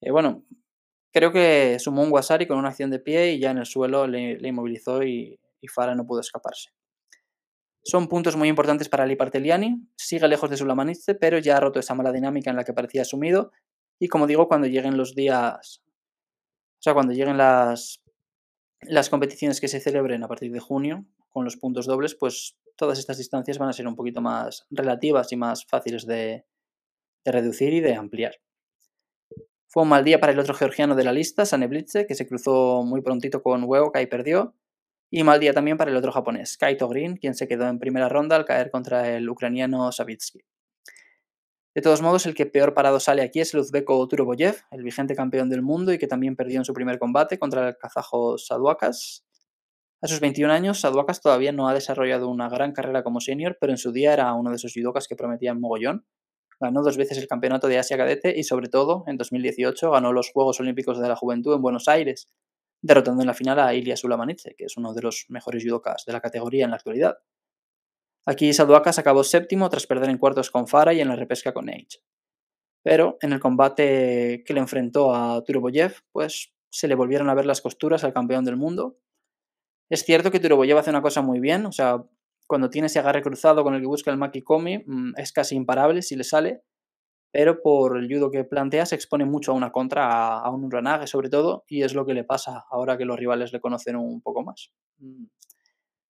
Y 0.00 0.10
bueno, 0.10 0.44
creo 1.12 1.32
que 1.32 1.78
sumó 1.78 2.02
un 2.02 2.12
Wasari 2.12 2.46
con 2.46 2.58
una 2.58 2.68
acción 2.68 2.90
de 2.90 2.98
pie 2.98 3.32
y 3.32 3.40
ya 3.40 3.50
en 3.50 3.58
el 3.58 3.66
suelo 3.66 4.06
le, 4.06 4.38
inmovilizó 4.46 5.02
y, 5.02 5.38
Fara 5.68 5.94
no 5.94 6.06
pudo 6.06 6.20
escaparse. 6.20 6.70
Son 7.82 8.08
puntos 8.08 8.36
muy 8.36 8.48
importantes 8.48 8.88
para 8.88 9.06
Liparteliani, 9.06 9.88
sigue 9.96 10.28
lejos 10.28 10.50
de 10.50 10.56
su 10.56 10.66
Lamanice, 10.66 11.14
pero 11.14 11.38
ya 11.38 11.56
ha 11.56 11.60
roto 11.60 11.80
esa 11.80 11.94
mala 11.94 12.12
dinámica 12.12 12.50
en 12.50 12.56
la 12.56 12.64
que 12.64 12.74
parecía 12.74 13.04
sumido 13.04 13.52
y 14.00 14.08
como 14.08 14.26
digo, 14.26 14.48
cuando 14.48 14.66
lleguen 14.66 14.96
los 14.96 15.14
días, 15.14 15.82
o 15.84 16.82
sea, 16.82 16.94
cuando 16.94 17.12
lleguen 17.12 17.36
las, 17.36 18.02
las 18.80 19.10
competiciones 19.10 19.60
que 19.60 19.68
se 19.68 19.78
celebren 19.78 20.24
a 20.24 20.28
partir 20.28 20.50
de 20.50 20.58
junio, 20.58 21.04
con 21.28 21.44
los 21.44 21.56
puntos 21.56 21.86
dobles, 21.86 22.14
pues 22.14 22.56
todas 22.76 22.98
estas 22.98 23.18
distancias 23.18 23.58
van 23.58 23.68
a 23.68 23.74
ser 23.74 23.86
un 23.86 23.94
poquito 23.94 24.22
más 24.22 24.66
relativas 24.70 25.30
y 25.32 25.36
más 25.36 25.66
fáciles 25.66 26.06
de, 26.06 26.46
reducir 27.26 27.74
y 27.74 27.80
de 27.80 27.94
ampliar. 27.94 28.36
Fue 29.68 29.82
un 29.82 29.90
mal 29.90 30.02
día 30.02 30.18
para 30.18 30.32
el 30.32 30.38
otro 30.38 30.54
georgiano 30.54 30.94
de 30.94 31.04
la 31.04 31.12
lista, 31.12 31.44
Saneblitze, 31.44 32.06
que 32.06 32.14
se 32.14 32.26
cruzó 32.26 32.82
muy 32.82 33.02
prontito 33.02 33.42
con 33.42 33.62
Weoka 33.64 34.00
y 34.00 34.06
perdió. 34.06 34.54
Y 35.10 35.22
mal 35.22 35.38
día 35.40 35.52
también 35.52 35.76
para 35.76 35.90
el 35.90 35.96
otro 35.98 36.12
japonés, 36.12 36.56
Kaito 36.56 36.88
Green, 36.88 37.16
quien 37.16 37.34
se 37.34 37.46
quedó 37.46 37.68
en 37.68 37.78
primera 37.78 38.08
ronda 38.08 38.36
al 38.36 38.46
caer 38.46 38.70
contra 38.70 39.14
el 39.14 39.28
ucraniano 39.28 39.92
Savitsky. 39.92 40.40
De 41.72 41.82
todos 41.82 42.02
modos, 42.02 42.26
el 42.26 42.34
que 42.34 42.46
peor 42.46 42.74
parado 42.74 42.98
sale 42.98 43.22
aquí 43.22 43.38
es 43.38 43.54
el 43.54 43.60
uzbeko 43.60 44.08
Turoboyev, 44.08 44.56
el 44.72 44.82
vigente 44.82 45.14
campeón 45.14 45.48
del 45.48 45.62
mundo 45.62 45.92
y 45.92 45.98
que 45.98 46.08
también 46.08 46.34
perdió 46.34 46.58
en 46.58 46.64
su 46.64 46.74
primer 46.74 46.98
combate 46.98 47.38
contra 47.38 47.68
el 47.68 47.76
kazajo 47.76 48.38
Saduakas. 48.38 49.24
A 50.02 50.08
sus 50.08 50.18
21 50.18 50.52
años, 50.52 50.80
Saduakas 50.80 51.20
todavía 51.20 51.52
no 51.52 51.68
ha 51.68 51.74
desarrollado 51.74 52.28
una 52.28 52.48
gran 52.48 52.72
carrera 52.72 53.04
como 53.04 53.20
senior, 53.20 53.56
pero 53.60 53.70
en 53.70 53.78
su 53.78 53.92
día 53.92 54.12
era 54.12 54.34
uno 54.34 54.50
de 54.50 54.56
esos 54.56 54.72
judokas 54.74 55.06
que 55.06 55.14
prometían 55.14 55.60
mogollón. 55.60 56.04
Ganó 56.58 56.82
dos 56.82 56.96
veces 56.96 57.18
el 57.18 57.28
campeonato 57.28 57.68
de 57.68 57.78
Asia 57.78 57.96
Cadete 57.96 58.36
y, 58.36 58.42
sobre 58.42 58.68
todo, 58.68 59.04
en 59.06 59.16
2018 59.16 59.92
ganó 59.92 60.12
los 60.12 60.32
Juegos 60.32 60.58
Olímpicos 60.58 61.00
de 61.00 61.08
la 61.08 61.14
Juventud 61.14 61.54
en 61.54 61.62
Buenos 61.62 61.86
Aires, 61.86 62.28
derrotando 62.82 63.22
en 63.22 63.28
la 63.28 63.34
final 63.34 63.60
a 63.60 63.74
Ilya 63.74 63.96
Sulamanitze, 63.96 64.56
que 64.56 64.64
es 64.64 64.76
uno 64.76 64.92
de 64.92 65.02
los 65.02 65.26
mejores 65.28 65.62
judokas 65.62 66.04
de 66.04 66.14
la 66.14 66.20
categoría 66.20 66.64
en 66.64 66.70
la 66.70 66.76
actualidad. 66.76 67.18
Aquí 68.26 68.52
Saduakas 68.52 68.98
acabó 68.98 69.24
séptimo 69.24 69.68
tras 69.70 69.86
perder 69.86 70.10
en 70.10 70.18
cuartos 70.18 70.50
con 70.50 70.68
Fara 70.68 70.92
y 70.92 71.00
en 71.00 71.08
la 71.08 71.16
repesca 71.16 71.52
con 71.52 71.68
Age. 71.68 72.02
Pero 72.82 73.18
en 73.20 73.32
el 73.32 73.40
combate 73.40 74.42
que 74.46 74.54
le 74.54 74.60
enfrentó 74.60 75.14
a 75.14 75.42
Turoboyev, 75.44 75.96
pues 76.12 76.52
se 76.70 76.88
le 76.88 76.94
volvieron 76.94 77.28
a 77.28 77.34
ver 77.34 77.46
las 77.46 77.60
costuras 77.60 78.04
al 78.04 78.12
campeón 78.12 78.44
del 78.44 78.56
mundo. 78.56 78.98
Es 79.90 80.04
cierto 80.04 80.30
que 80.30 80.40
Turoboyev 80.40 80.78
hace 80.78 80.90
una 80.90 81.02
cosa 81.02 81.20
muy 81.20 81.40
bien, 81.40 81.66
o 81.66 81.72
sea, 81.72 82.04
cuando 82.46 82.70
tiene 82.70 82.86
ese 82.86 82.98
agarre 82.98 83.22
cruzado 83.22 83.62
con 83.62 83.74
el 83.74 83.80
que 83.80 83.86
busca 83.86 84.10
el 84.10 84.16
Makikomi, 84.16 84.84
mm, 84.86 85.12
es 85.16 85.32
casi 85.32 85.56
imparable 85.56 86.02
si 86.02 86.16
le 86.16 86.24
sale, 86.24 86.62
pero 87.32 87.62
por 87.62 87.96
el 87.96 88.12
judo 88.12 88.30
que 88.30 88.44
plantea 88.44 88.86
se 88.86 88.96
expone 88.96 89.24
mucho 89.24 89.52
a 89.52 89.54
una 89.54 89.70
contra, 89.70 90.38
a, 90.38 90.50
un 90.50 90.64
Uranage 90.64 91.06
sobre 91.06 91.28
todo, 91.28 91.64
y 91.68 91.82
es 91.82 91.94
lo 91.94 92.06
que 92.06 92.14
le 92.14 92.24
pasa 92.24 92.64
ahora 92.70 92.98
que 92.98 93.04
los 93.04 93.18
rivales 93.18 93.52
le 93.52 93.60
conocen 93.60 93.96
un 93.96 94.20
poco 94.20 94.42
más. 94.42 94.72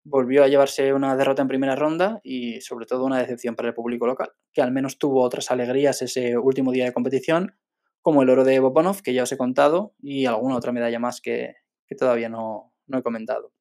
Volvió 0.05 0.43
a 0.43 0.47
llevarse 0.47 0.93
una 0.93 1.15
derrota 1.15 1.41
en 1.41 1.47
primera 1.47 1.75
ronda 1.75 2.19
y 2.23 2.59
sobre 2.61 2.85
todo 2.85 3.05
una 3.05 3.19
decepción 3.19 3.55
para 3.55 3.69
el 3.69 3.73
público 3.73 4.05
local, 4.05 4.31
que 4.51 4.61
al 4.61 4.71
menos 4.71 4.97
tuvo 4.97 5.21
otras 5.23 5.49
alegrías 5.49 6.01
ese 6.01 6.37
último 6.37 6.71
día 6.71 6.85
de 6.85 6.93
competición, 6.93 7.55
como 8.01 8.21
el 8.21 8.29
oro 8.29 8.43
de 8.43 8.59
Bobanov, 8.59 9.01
que 9.01 9.13
ya 9.13 9.23
os 9.23 9.31
he 9.31 9.37
contado, 9.37 9.95
y 9.99 10.25
alguna 10.25 10.57
otra 10.57 10.73
medalla 10.73 10.99
más 10.99 11.21
que, 11.21 11.55
todavía 11.97 12.27
no, 12.27 12.73
no, 12.87 12.97
he 12.97 13.03
comentado. 13.03 13.53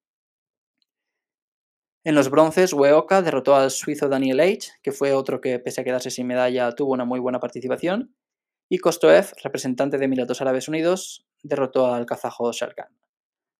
En 2.02 2.16
los 2.16 2.28
bronces, 2.28 2.72
Weoka 2.72 3.22
derrotó 3.22 3.54
al 3.54 3.70
suizo 3.70 4.08
Daniel 4.08 4.40
H., 4.40 4.72
que 4.82 4.90
fue 4.90 5.12
otro 5.12 5.40
que, 5.40 5.60
pese 5.60 5.82
a 5.82 5.84
quedarse 5.84 6.10
sin 6.10 6.26
medalla, 6.26 6.72
tuvo 6.74 6.92
una 6.92 7.04
muy 7.04 7.20
buena 7.20 7.38
participación, 7.38 8.16
y 8.68 8.78
Kostoev, 8.78 9.32
representante 9.44 9.98
de 9.98 10.06
Emiratos 10.06 10.40
Árabes 10.40 10.66
Unidos, 10.66 11.24
derrotó 11.42 11.92
al 11.92 12.06
kazajo 12.06 12.50
Sharkan. 12.52 13.01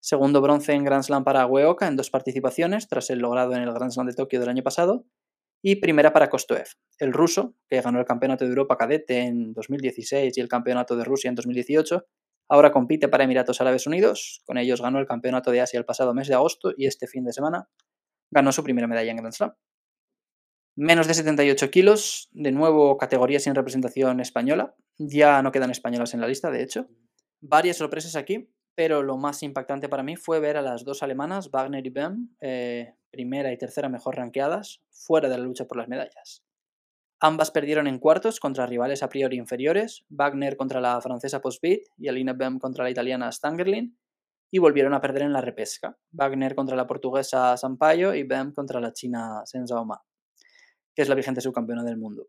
Segundo 0.04 0.40
bronce 0.40 0.72
en 0.72 0.82
Grand 0.82 1.04
Slam 1.04 1.22
para 1.22 1.46
Weoka 1.46 1.86
en 1.86 1.94
dos 1.94 2.10
participaciones, 2.10 2.88
tras 2.88 3.08
el 3.10 3.20
logrado 3.20 3.54
en 3.54 3.62
el 3.62 3.72
Grand 3.72 3.92
Slam 3.92 4.08
de 4.08 4.14
Tokio 4.14 4.40
del 4.40 4.48
año 4.48 4.64
pasado. 4.64 5.06
Y 5.62 5.76
primera 5.76 6.12
para 6.12 6.28
Kostoev, 6.28 6.66
el 6.98 7.12
ruso, 7.12 7.54
que 7.68 7.80
ganó 7.80 8.00
el 8.00 8.04
Campeonato 8.04 8.44
de 8.44 8.50
Europa 8.50 8.76
Cadete 8.76 9.20
en 9.20 9.52
2016 9.52 10.36
y 10.36 10.40
el 10.40 10.48
Campeonato 10.48 10.96
de 10.96 11.04
Rusia 11.04 11.28
en 11.28 11.36
2018. 11.36 12.04
Ahora 12.48 12.72
compite 12.72 13.06
para 13.06 13.22
Emiratos 13.22 13.60
Árabes 13.60 13.86
Unidos. 13.86 14.42
Con 14.44 14.58
ellos 14.58 14.82
ganó 14.82 14.98
el 14.98 15.06
Campeonato 15.06 15.52
de 15.52 15.60
Asia 15.60 15.78
el 15.78 15.84
pasado 15.84 16.14
mes 16.14 16.26
de 16.26 16.34
agosto 16.34 16.72
y 16.76 16.86
este 16.86 17.06
fin 17.06 17.22
de 17.24 17.32
semana 17.32 17.68
ganó 18.32 18.50
su 18.50 18.64
primera 18.64 18.88
medalla 18.88 19.12
en 19.12 19.18
Grand 19.18 19.32
Slam. 19.32 19.54
Menos 20.74 21.06
de 21.06 21.14
78 21.14 21.70
kilos, 21.70 22.28
de 22.32 22.50
nuevo 22.50 22.98
categoría 22.98 23.38
sin 23.38 23.54
representación 23.54 24.18
española. 24.18 24.74
Ya 24.98 25.42
no 25.42 25.52
quedan 25.52 25.70
españolas 25.70 26.12
en 26.12 26.20
la 26.20 26.26
lista, 26.26 26.50
de 26.50 26.64
hecho. 26.64 26.88
Varias 27.40 27.76
sorpresas 27.76 28.16
aquí 28.16 28.48
pero 28.74 29.02
lo 29.02 29.16
más 29.16 29.42
impactante 29.42 29.88
para 29.88 30.02
mí 30.02 30.16
fue 30.16 30.40
ver 30.40 30.56
a 30.56 30.62
las 30.62 30.84
dos 30.84 31.02
alemanas, 31.02 31.50
Wagner 31.50 31.86
y 31.86 31.90
Bem, 31.90 32.28
eh, 32.40 32.94
primera 33.10 33.52
y 33.52 33.58
tercera 33.58 33.88
mejor 33.88 34.16
ranqueadas, 34.16 34.80
fuera 34.90 35.28
de 35.28 35.38
la 35.38 35.44
lucha 35.44 35.66
por 35.66 35.76
las 35.76 35.88
medallas. 35.88 36.42
Ambas 37.20 37.50
perdieron 37.50 37.86
en 37.86 37.98
cuartos 37.98 38.40
contra 38.40 38.66
rivales 38.66 39.02
a 39.02 39.08
priori 39.08 39.36
inferiores, 39.36 40.04
Wagner 40.08 40.56
contra 40.56 40.80
la 40.80 41.00
francesa 41.00 41.40
Postbit 41.40 41.84
y 41.96 42.08
Alina 42.08 42.32
Bem 42.32 42.58
contra 42.58 42.82
la 42.82 42.90
italiana 42.90 43.30
Stangerlin, 43.30 43.96
y 44.50 44.58
volvieron 44.58 44.92
a 44.92 45.00
perder 45.00 45.22
en 45.22 45.32
la 45.32 45.40
repesca, 45.40 45.96
Wagner 46.10 46.54
contra 46.54 46.76
la 46.76 46.86
portuguesa 46.86 47.56
Sampaio 47.56 48.14
y 48.14 48.22
Bem 48.24 48.52
contra 48.52 48.80
la 48.80 48.92
china 48.92 49.42
Senzaoma, 49.44 50.02
que 50.94 51.02
es 51.02 51.08
la 51.08 51.14
vigente 51.14 51.40
subcampeona 51.40 51.84
del 51.84 51.96
mundo. 51.96 52.26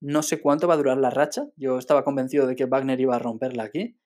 No 0.00 0.22
sé 0.22 0.40
cuánto 0.40 0.68
va 0.68 0.74
a 0.74 0.78
durar 0.78 0.96
la 0.96 1.10
racha, 1.10 1.46
yo 1.56 1.78
estaba 1.78 2.04
convencido 2.04 2.46
de 2.46 2.56
que 2.56 2.64
Wagner 2.64 3.00
iba 3.00 3.16
a 3.16 3.18
romperla 3.18 3.64
aquí, 3.64 3.98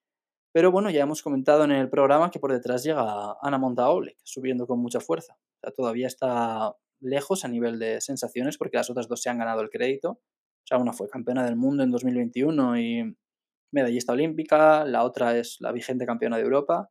pero 0.54 0.70
bueno, 0.70 0.88
ya 0.88 1.02
hemos 1.02 1.20
comentado 1.20 1.64
en 1.64 1.72
el 1.72 1.90
programa 1.90 2.30
que 2.30 2.38
por 2.38 2.52
detrás 2.52 2.84
llega 2.84 3.36
Ana 3.42 3.58
Montaoble, 3.58 4.16
subiendo 4.22 4.68
con 4.68 4.78
mucha 4.78 5.00
fuerza. 5.00 5.36
todavía 5.76 6.06
está 6.06 6.76
lejos 7.00 7.44
a 7.44 7.48
nivel 7.48 7.80
de 7.80 8.00
sensaciones 8.00 8.56
porque 8.56 8.76
las 8.76 8.88
otras 8.88 9.08
dos 9.08 9.20
se 9.20 9.30
han 9.30 9.38
ganado 9.38 9.62
el 9.62 9.68
crédito. 9.68 10.10
O 10.10 10.64
sea, 10.64 10.78
una 10.78 10.92
fue 10.92 11.08
campeona 11.08 11.44
del 11.44 11.56
mundo 11.56 11.82
en 11.82 11.90
2021 11.90 12.78
y 12.78 13.16
medallista 13.72 14.12
olímpica, 14.12 14.84
la 14.84 15.02
otra 15.02 15.36
es 15.36 15.56
la 15.60 15.72
vigente 15.72 16.06
campeona 16.06 16.36
de 16.36 16.44
Europa. 16.44 16.88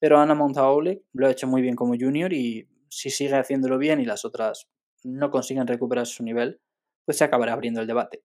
Pero 0.00 0.18
Ana 0.18 0.34
Montaoble 0.34 1.04
lo 1.12 1.28
ha 1.28 1.30
hecho 1.30 1.46
muy 1.46 1.62
bien 1.62 1.76
como 1.76 1.94
junior 1.96 2.32
y 2.32 2.68
si 2.88 3.10
sigue 3.10 3.36
haciéndolo 3.36 3.78
bien 3.78 4.00
y 4.00 4.04
las 4.04 4.24
otras 4.24 4.68
no 5.04 5.30
consiguen 5.30 5.68
recuperar 5.68 6.06
su 6.08 6.24
nivel, 6.24 6.60
pues 7.04 7.18
se 7.18 7.24
acabará 7.24 7.52
abriendo 7.52 7.80
el 7.80 7.86
debate. 7.86 8.24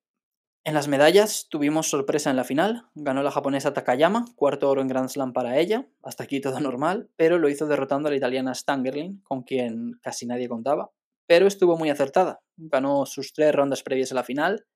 En 0.63 0.75
las 0.75 0.87
medallas 0.87 1.47
tuvimos 1.49 1.89
sorpresa 1.89 2.29
en 2.29 2.35
la 2.35 2.43
final, 2.43 2.85
ganó 2.93 3.23
la 3.23 3.31
japonesa 3.31 3.73
Takayama, 3.73 4.25
cuarto 4.35 4.69
oro 4.69 4.81
en 4.81 4.87
Grand 4.87 5.09
Slam 5.09 5.33
para 5.33 5.57
ella, 5.57 5.87
hasta 6.03 6.23
aquí 6.23 6.39
todo 6.39 6.59
normal, 6.59 7.09
pero 7.15 7.39
lo 7.39 7.49
hizo 7.49 7.65
derrotando 7.65 8.07
a 8.07 8.11
la 8.11 8.17
italiana 8.17 8.53
Stangerlin, 8.53 9.21
con 9.23 9.41
quien 9.41 9.93
casi 10.03 10.27
nadie 10.27 10.47
contaba, 10.47 10.91
pero 11.25 11.47
estuvo 11.47 11.77
muy 11.77 11.89
acertada, 11.89 12.41
ganó 12.57 13.07
sus 13.07 13.33
tres 13.33 13.55
rondas 13.55 13.81
previas 13.81 14.11
a 14.11 14.15
la 14.15 14.23
final 14.23 14.67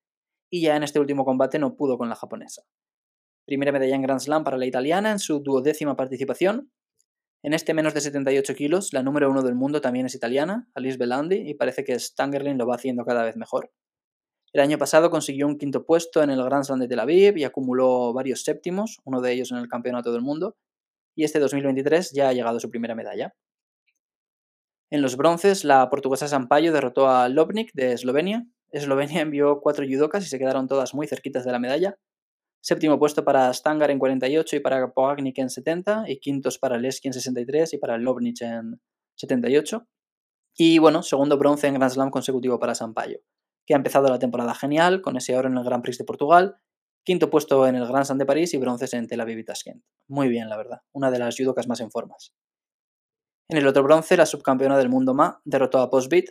y 0.50 0.62
ya 0.62 0.74
en 0.74 0.82
este 0.82 0.98
último 0.98 1.24
combate 1.24 1.60
no 1.60 1.76
pudo 1.76 1.98
con 1.98 2.08
la 2.08 2.16
japonesa. 2.16 2.62
Primera 3.46 3.70
medalla 3.70 3.94
en 3.94 4.02
Grand 4.02 4.20
Slam 4.20 4.42
para 4.42 4.56
la 4.56 4.66
italiana 4.66 5.12
en 5.12 5.20
su 5.20 5.38
duodécima 5.38 5.94
participación. 5.94 6.72
En 7.44 7.52
este 7.52 7.74
menos 7.74 7.94
de 7.94 8.00
78 8.00 8.56
kilos, 8.56 8.92
la 8.92 9.04
número 9.04 9.30
uno 9.30 9.42
del 9.44 9.54
mundo 9.54 9.80
también 9.80 10.06
es 10.06 10.16
italiana, 10.16 10.68
Alice 10.74 10.98
Belandi, 10.98 11.48
y 11.48 11.54
parece 11.54 11.84
que 11.84 11.96
Stangerlin 11.96 12.58
lo 12.58 12.66
va 12.66 12.74
haciendo 12.74 13.04
cada 13.04 13.22
vez 13.22 13.36
mejor. 13.36 13.70
El 14.56 14.62
año 14.62 14.78
pasado 14.78 15.10
consiguió 15.10 15.46
un 15.46 15.58
quinto 15.58 15.84
puesto 15.84 16.22
en 16.22 16.30
el 16.30 16.42
Grand 16.42 16.64
Slam 16.64 16.78
de 16.78 16.88
Tel 16.88 17.00
Aviv 17.00 17.36
y 17.36 17.44
acumuló 17.44 18.14
varios 18.14 18.42
séptimos, 18.42 19.00
uno 19.04 19.20
de 19.20 19.30
ellos 19.30 19.52
en 19.52 19.58
el 19.58 19.68
Campeonato 19.68 20.12
del 20.12 20.22
Mundo, 20.22 20.56
y 21.14 21.24
este 21.24 21.38
2023 21.40 22.12
ya 22.14 22.30
ha 22.30 22.32
llegado 22.32 22.58
su 22.58 22.70
primera 22.70 22.94
medalla. 22.94 23.34
En 24.88 25.02
los 25.02 25.18
bronces, 25.18 25.62
la 25.62 25.90
portuguesa 25.90 26.26
Sampaio 26.26 26.72
derrotó 26.72 27.06
a 27.06 27.28
Lobnik 27.28 27.70
de 27.74 27.92
Eslovenia. 27.92 28.46
Eslovenia 28.70 29.20
envió 29.20 29.60
cuatro 29.60 29.84
judocas 29.86 30.24
y 30.24 30.28
se 30.30 30.38
quedaron 30.38 30.68
todas 30.68 30.94
muy 30.94 31.06
cerquitas 31.06 31.44
de 31.44 31.52
la 31.52 31.58
medalla. 31.58 31.98
Séptimo 32.62 32.98
puesto 32.98 33.26
para 33.26 33.52
Stangar 33.52 33.90
en 33.90 33.98
48 33.98 34.56
y 34.56 34.60
para 34.60 34.90
Pogacnik 34.90 35.38
en 35.38 35.50
70, 35.50 36.04
y 36.08 36.18
quintos 36.18 36.58
para 36.58 36.78
Leski 36.78 37.08
en 37.08 37.12
63 37.12 37.74
y 37.74 37.76
para 37.76 37.98
Lobnik 37.98 38.40
en 38.40 38.80
78. 39.16 39.86
Y 40.56 40.78
bueno, 40.78 41.02
segundo 41.02 41.36
bronce 41.36 41.66
en 41.66 41.74
Grand 41.74 41.92
Slam 41.92 42.08
consecutivo 42.08 42.58
para 42.58 42.74
Sampaio 42.74 43.20
que 43.66 43.74
ha 43.74 43.76
empezado 43.76 44.08
la 44.08 44.18
temporada 44.18 44.54
genial, 44.54 45.02
con 45.02 45.16
ese 45.16 45.36
oro 45.36 45.48
en 45.48 45.56
el 45.58 45.64
Grand 45.64 45.82
Prix 45.82 45.98
de 45.98 46.04
Portugal, 46.04 46.56
quinto 47.04 47.30
puesto 47.30 47.66
en 47.66 47.76
el 47.76 47.86
Grand 47.86 48.04
Slam 48.04 48.18
de 48.18 48.26
París 48.26 48.54
y 48.54 48.58
bronces 48.58 48.94
en 48.94 49.06
Tel 49.06 49.20
Aviv 49.20 49.38
y 49.38 49.44
Tashkent. 49.44 49.82
Muy 50.08 50.28
bien, 50.28 50.48
la 50.48 50.56
verdad, 50.56 50.80
una 50.92 51.10
de 51.10 51.18
las 51.18 51.36
judocas 51.36 51.68
más 51.68 51.80
en 51.80 51.90
formas. 51.90 52.34
En 53.48 53.58
el 53.58 53.66
otro 53.66 53.84
bronce, 53.84 54.16
la 54.16 54.26
subcampeona 54.26 54.76
del 54.76 54.88
mundo 54.88 55.14
Ma 55.14 55.40
derrotó 55.44 55.78
a 55.78 55.88
Postbit, 55.88 56.30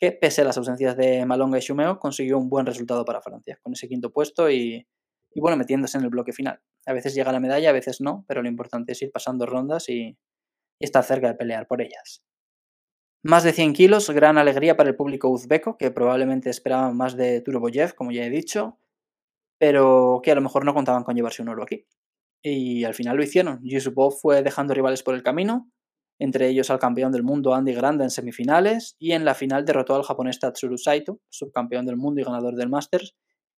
que 0.00 0.12
pese 0.12 0.42
a 0.42 0.44
las 0.44 0.56
ausencias 0.56 0.96
de 0.96 1.24
Malonga 1.24 1.58
y 1.58 1.60
Shumeo, 1.60 1.98
consiguió 1.98 2.38
un 2.38 2.48
buen 2.48 2.66
resultado 2.66 3.04
para 3.04 3.20
Francia, 3.20 3.58
con 3.62 3.72
ese 3.72 3.88
quinto 3.88 4.12
puesto 4.12 4.50
y, 4.50 4.86
bueno, 5.36 5.56
metiéndose 5.56 5.98
en 5.98 6.04
el 6.04 6.10
bloque 6.10 6.32
final. 6.32 6.60
A 6.86 6.92
veces 6.92 7.14
llega 7.14 7.32
la 7.32 7.40
medalla, 7.40 7.70
a 7.70 7.72
veces 7.72 8.00
no, 8.00 8.24
pero 8.26 8.42
lo 8.42 8.48
importante 8.48 8.92
es 8.92 9.02
ir 9.02 9.12
pasando 9.12 9.46
rondas 9.46 9.88
y, 9.88 10.18
y 10.80 10.84
estar 10.84 11.04
cerca 11.04 11.28
de 11.28 11.34
pelear 11.34 11.66
por 11.66 11.80
ellas. 11.80 12.24
Más 13.24 13.42
de 13.42 13.52
100 13.52 13.72
kilos, 13.72 14.08
gran 14.10 14.38
alegría 14.38 14.76
para 14.76 14.90
el 14.90 14.94
público 14.96 15.28
uzbeco, 15.28 15.76
que 15.76 15.90
probablemente 15.90 16.50
esperaban 16.50 16.96
más 16.96 17.16
de 17.16 17.40
Turboyev, 17.40 17.94
como 17.96 18.12
ya 18.12 18.24
he 18.24 18.30
dicho, 18.30 18.78
pero 19.58 20.20
que 20.22 20.30
a 20.30 20.36
lo 20.36 20.40
mejor 20.40 20.64
no 20.64 20.72
contaban 20.72 21.02
con 21.02 21.16
llevarse 21.16 21.42
un 21.42 21.48
oro 21.48 21.64
aquí. 21.64 21.84
Y 22.42 22.84
al 22.84 22.94
final 22.94 23.16
lo 23.16 23.24
hicieron. 23.24 23.58
Yusupov 23.64 24.12
fue 24.20 24.42
dejando 24.44 24.72
rivales 24.72 25.02
por 25.02 25.16
el 25.16 25.24
camino, 25.24 25.68
entre 26.20 26.48
ellos 26.48 26.70
al 26.70 26.78
campeón 26.78 27.10
del 27.10 27.24
mundo 27.24 27.54
Andy 27.54 27.72
Granda 27.74 28.04
en 28.04 28.10
semifinales, 28.10 28.94
y 29.00 29.12
en 29.12 29.24
la 29.24 29.34
final 29.34 29.64
derrotó 29.64 29.96
al 29.96 30.04
japonés 30.04 30.38
Tatsuru 30.38 30.78
Saito, 30.78 31.18
subcampeón 31.28 31.86
del 31.86 31.96
mundo 31.96 32.20
y 32.20 32.24
ganador 32.24 32.54
del 32.54 32.68
Masters, 32.68 33.16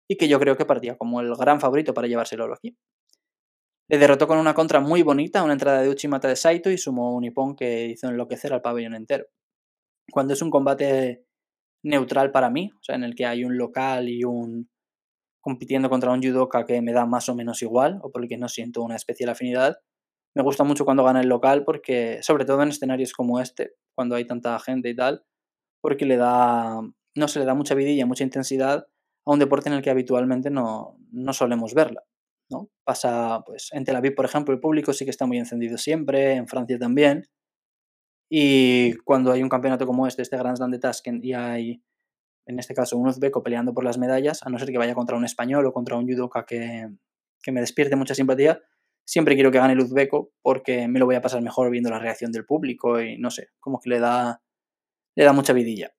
y 0.08 0.16
que 0.16 0.26
yo 0.26 0.40
creo 0.40 0.56
que 0.56 0.64
partía 0.64 0.96
como 0.96 1.20
el 1.20 1.34
gran 1.36 1.60
favorito 1.60 1.92
para 1.92 2.08
llevarse 2.08 2.34
el 2.34 2.40
oro 2.40 2.54
aquí. 2.54 2.78
Le 3.88 3.98
derrotó 3.98 4.26
con 4.26 4.38
una 4.38 4.54
contra 4.54 4.80
muy 4.80 5.02
bonita, 5.02 5.42
una 5.42 5.52
entrada 5.52 5.82
de 5.82 5.90
Uchimata 5.90 6.28
de 6.28 6.36
Saito 6.36 6.70
y 6.70 6.78
sumó 6.78 7.14
un 7.14 7.22
Nippon 7.22 7.54
que 7.54 7.88
hizo 7.88 8.08
enloquecer 8.08 8.54
al 8.54 8.62
pabellón 8.62 8.94
entero 8.94 9.26
cuando 10.10 10.34
es 10.34 10.42
un 10.42 10.50
combate 10.50 11.24
neutral 11.82 12.30
para 12.30 12.50
mí, 12.50 12.70
o 12.74 12.82
sea, 12.82 12.96
en 12.96 13.04
el 13.04 13.14
que 13.14 13.26
hay 13.26 13.44
un 13.44 13.56
local 13.56 14.08
y 14.08 14.24
un 14.24 14.68
compitiendo 15.40 15.88
contra 15.88 16.12
un 16.12 16.22
judoka 16.22 16.66
que 16.66 16.82
me 16.82 16.92
da 16.92 17.06
más 17.06 17.28
o 17.28 17.34
menos 17.34 17.62
igual 17.62 17.98
o 18.02 18.10
por 18.10 18.22
el 18.22 18.28
que 18.28 18.36
no 18.36 18.48
siento 18.48 18.82
una 18.82 18.96
especial 18.96 19.30
afinidad. 19.30 19.78
Me 20.34 20.42
gusta 20.42 20.64
mucho 20.64 20.84
cuando 20.84 21.02
gana 21.02 21.20
el 21.20 21.28
local 21.28 21.64
porque, 21.64 22.18
sobre 22.22 22.44
todo 22.44 22.62
en 22.62 22.68
escenarios 22.68 23.12
como 23.12 23.40
este, 23.40 23.72
cuando 23.94 24.16
hay 24.16 24.26
tanta 24.26 24.58
gente 24.60 24.90
y 24.90 24.94
tal, 24.94 25.24
porque 25.80 26.04
le 26.04 26.16
da, 26.16 26.80
no 27.16 27.28
se 27.28 27.38
le 27.38 27.46
da 27.46 27.54
mucha 27.54 27.74
vidilla, 27.74 28.06
mucha 28.06 28.24
intensidad 28.24 28.86
a 29.26 29.32
un 29.32 29.38
deporte 29.38 29.68
en 29.70 29.76
el 29.76 29.82
que 29.82 29.90
habitualmente 29.90 30.50
no, 30.50 30.98
no 31.10 31.32
solemos 31.32 31.74
verla. 31.74 32.02
¿no? 32.50 32.68
Pasa, 32.84 33.42
pues, 33.46 33.70
en 33.72 33.84
Tel 33.84 33.96
Aviv, 33.96 34.14
por 34.14 34.24
ejemplo, 34.24 34.52
el 34.52 34.60
público 34.60 34.92
sí 34.92 35.04
que 35.04 35.10
está 35.10 35.26
muy 35.26 35.38
encendido 35.38 35.78
siempre, 35.78 36.34
en 36.34 36.48
Francia 36.48 36.78
también, 36.78 37.24
y 38.32 38.94
cuando 38.98 39.32
hay 39.32 39.42
un 39.42 39.48
campeonato 39.48 39.86
como 39.86 40.06
este, 40.06 40.22
este 40.22 40.38
Grand 40.38 40.56
Slam 40.56 40.70
de 40.70 40.78
Tashkent, 40.78 41.24
y 41.24 41.34
hay, 41.34 41.82
en 42.46 42.60
este 42.60 42.74
caso, 42.74 42.96
un 42.96 43.08
uzbeco 43.08 43.42
peleando 43.42 43.74
por 43.74 43.84
las 43.84 43.98
medallas, 43.98 44.46
a 44.46 44.50
no 44.50 44.58
ser 44.58 44.70
que 44.70 44.78
vaya 44.78 44.94
contra 44.94 45.16
un 45.16 45.24
español 45.24 45.66
o 45.66 45.72
contra 45.72 45.96
un 45.96 46.06
judoka 46.06 46.46
que, 46.46 46.88
que 47.42 47.52
me 47.52 47.60
despierte 47.60 47.96
mucha 47.96 48.14
simpatía, 48.14 48.60
siempre 49.04 49.34
quiero 49.34 49.50
que 49.50 49.58
gane 49.58 49.72
el 49.72 49.80
uzbeco 49.80 50.30
porque 50.42 50.86
me 50.86 51.00
lo 51.00 51.06
voy 51.06 51.16
a 51.16 51.20
pasar 51.20 51.42
mejor 51.42 51.70
viendo 51.70 51.90
la 51.90 51.98
reacción 51.98 52.30
del 52.30 52.46
público 52.46 53.00
y 53.00 53.18
no 53.18 53.32
sé, 53.32 53.48
como 53.58 53.80
que 53.80 53.90
le 53.90 53.98
da, 53.98 54.40
le 55.16 55.24
da 55.24 55.32
mucha 55.32 55.52
vidilla. 55.52 55.92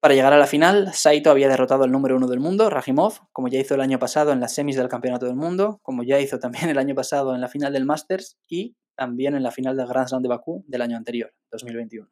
Para 0.00 0.12
llegar 0.12 0.34
a 0.34 0.38
la 0.38 0.46
final, 0.46 0.92
Saito 0.92 1.30
había 1.30 1.48
derrotado 1.48 1.84
al 1.84 1.90
número 1.90 2.18
uno 2.18 2.28
del 2.28 2.38
mundo, 2.38 2.68
Rajimov, 2.68 3.20
como 3.32 3.48
ya 3.48 3.58
hizo 3.58 3.74
el 3.74 3.80
año 3.80 3.98
pasado 3.98 4.32
en 4.32 4.40
las 4.40 4.54
semis 4.54 4.76
del 4.76 4.88
Campeonato 4.88 5.24
del 5.24 5.36
Mundo, 5.36 5.80
como 5.82 6.02
ya 6.02 6.20
hizo 6.20 6.38
también 6.38 6.68
el 6.68 6.76
año 6.76 6.94
pasado 6.94 7.34
en 7.34 7.40
la 7.40 7.48
final 7.48 7.72
del 7.72 7.86
Masters 7.86 8.36
y 8.46 8.76
también 8.94 9.34
en 9.34 9.42
la 9.42 9.50
final 9.50 9.76
del 9.76 9.86
Grand 9.86 10.08
Slam 10.08 10.22
de 10.22 10.28
Bakú 10.28 10.64
del 10.66 10.82
año 10.82 10.96
anterior, 10.96 11.32
2021. 11.50 12.08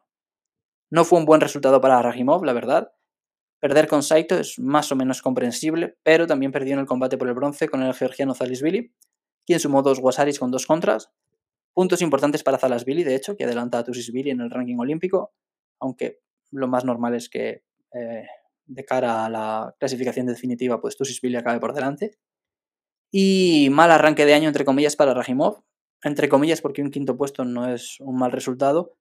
No 0.91 1.05
fue 1.05 1.19
un 1.19 1.25
buen 1.25 1.41
resultado 1.41 1.81
para 1.81 2.03
Rajimov, 2.03 2.45
la 2.45 2.53
verdad. 2.53 2.93
Perder 3.61 3.87
con 3.87 4.03
Saito 4.03 4.39
es 4.39 4.59
más 4.59 4.91
o 4.93 4.97
menos 4.97 5.23
comprensible, 5.23 5.97
pero 6.03 6.27
también 6.27 6.53
perdió 6.53 6.75
en 6.75 6.81
el 6.81 6.87
combate 6.87 7.17
por 7.17 7.29
el 7.29 7.35
bronce 7.35 7.69
con 7.69 7.83
el 7.83 7.95
georgiano 7.95 8.35
Zalisvili, 8.35 8.93
quien 9.47 9.61
sumó 9.61 9.83
dos 9.83 10.01
Wasaris 10.01 10.39
con 10.39 10.51
dos 10.51 10.67
contras. 10.67 11.11
Puntos 11.73 12.03
importantes 12.03 12.43
para 12.43 12.59
Zalisvili, 12.59 13.05
de 13.05 13.15
hecho, 13.15 13.37
que 13.37 13.45
adelanta 13.45 13.79
a 13.79 13.85
Tusisvili 13.85 14.31
en 14.31 14.41
el 14.41 14.51
ranking 14.51 14.77
olímpico, 14.79 15.33
aunque 15.81 16.21
lo 16.51 16.69
más 16.69 16.85
normal 16.85 17.15
es 17.15 17.29
que 17.29 17.63
eh, 17.95 18.27
de 18.67 18.85
cara 18.85 19.25
a 19.25 19.31
la 19.31 19.75
clasificación 19.79 20.27
definitiva, 20.27 20.81
pues 20.81 20.97
Tusisvili 20.97 21.37
acabe 21.37 21.61
por 21.61 21.73
delante. 21.73 22.19
Y 23.11 23.69
mal 23.71 23.91
arranque 23.91 24.27
de 24.27 24.35
año, 24.35 24.49
entre 24.49 24.65
comillas, 24.65 24.97
para 24.97 25.15
Rajimov, 25.15 25.63
entre 26.03 26.29
comillas, 26.29 26.61
porque 26.61 26.83
un 26.83 26.91
quinto 26.91 27.17
puesto 27.17 27.45
no 27.45 27.73
es 27.73 27.99
un 28.01 28.19
mal 28.19 28.33
resultado, 28.33 28.97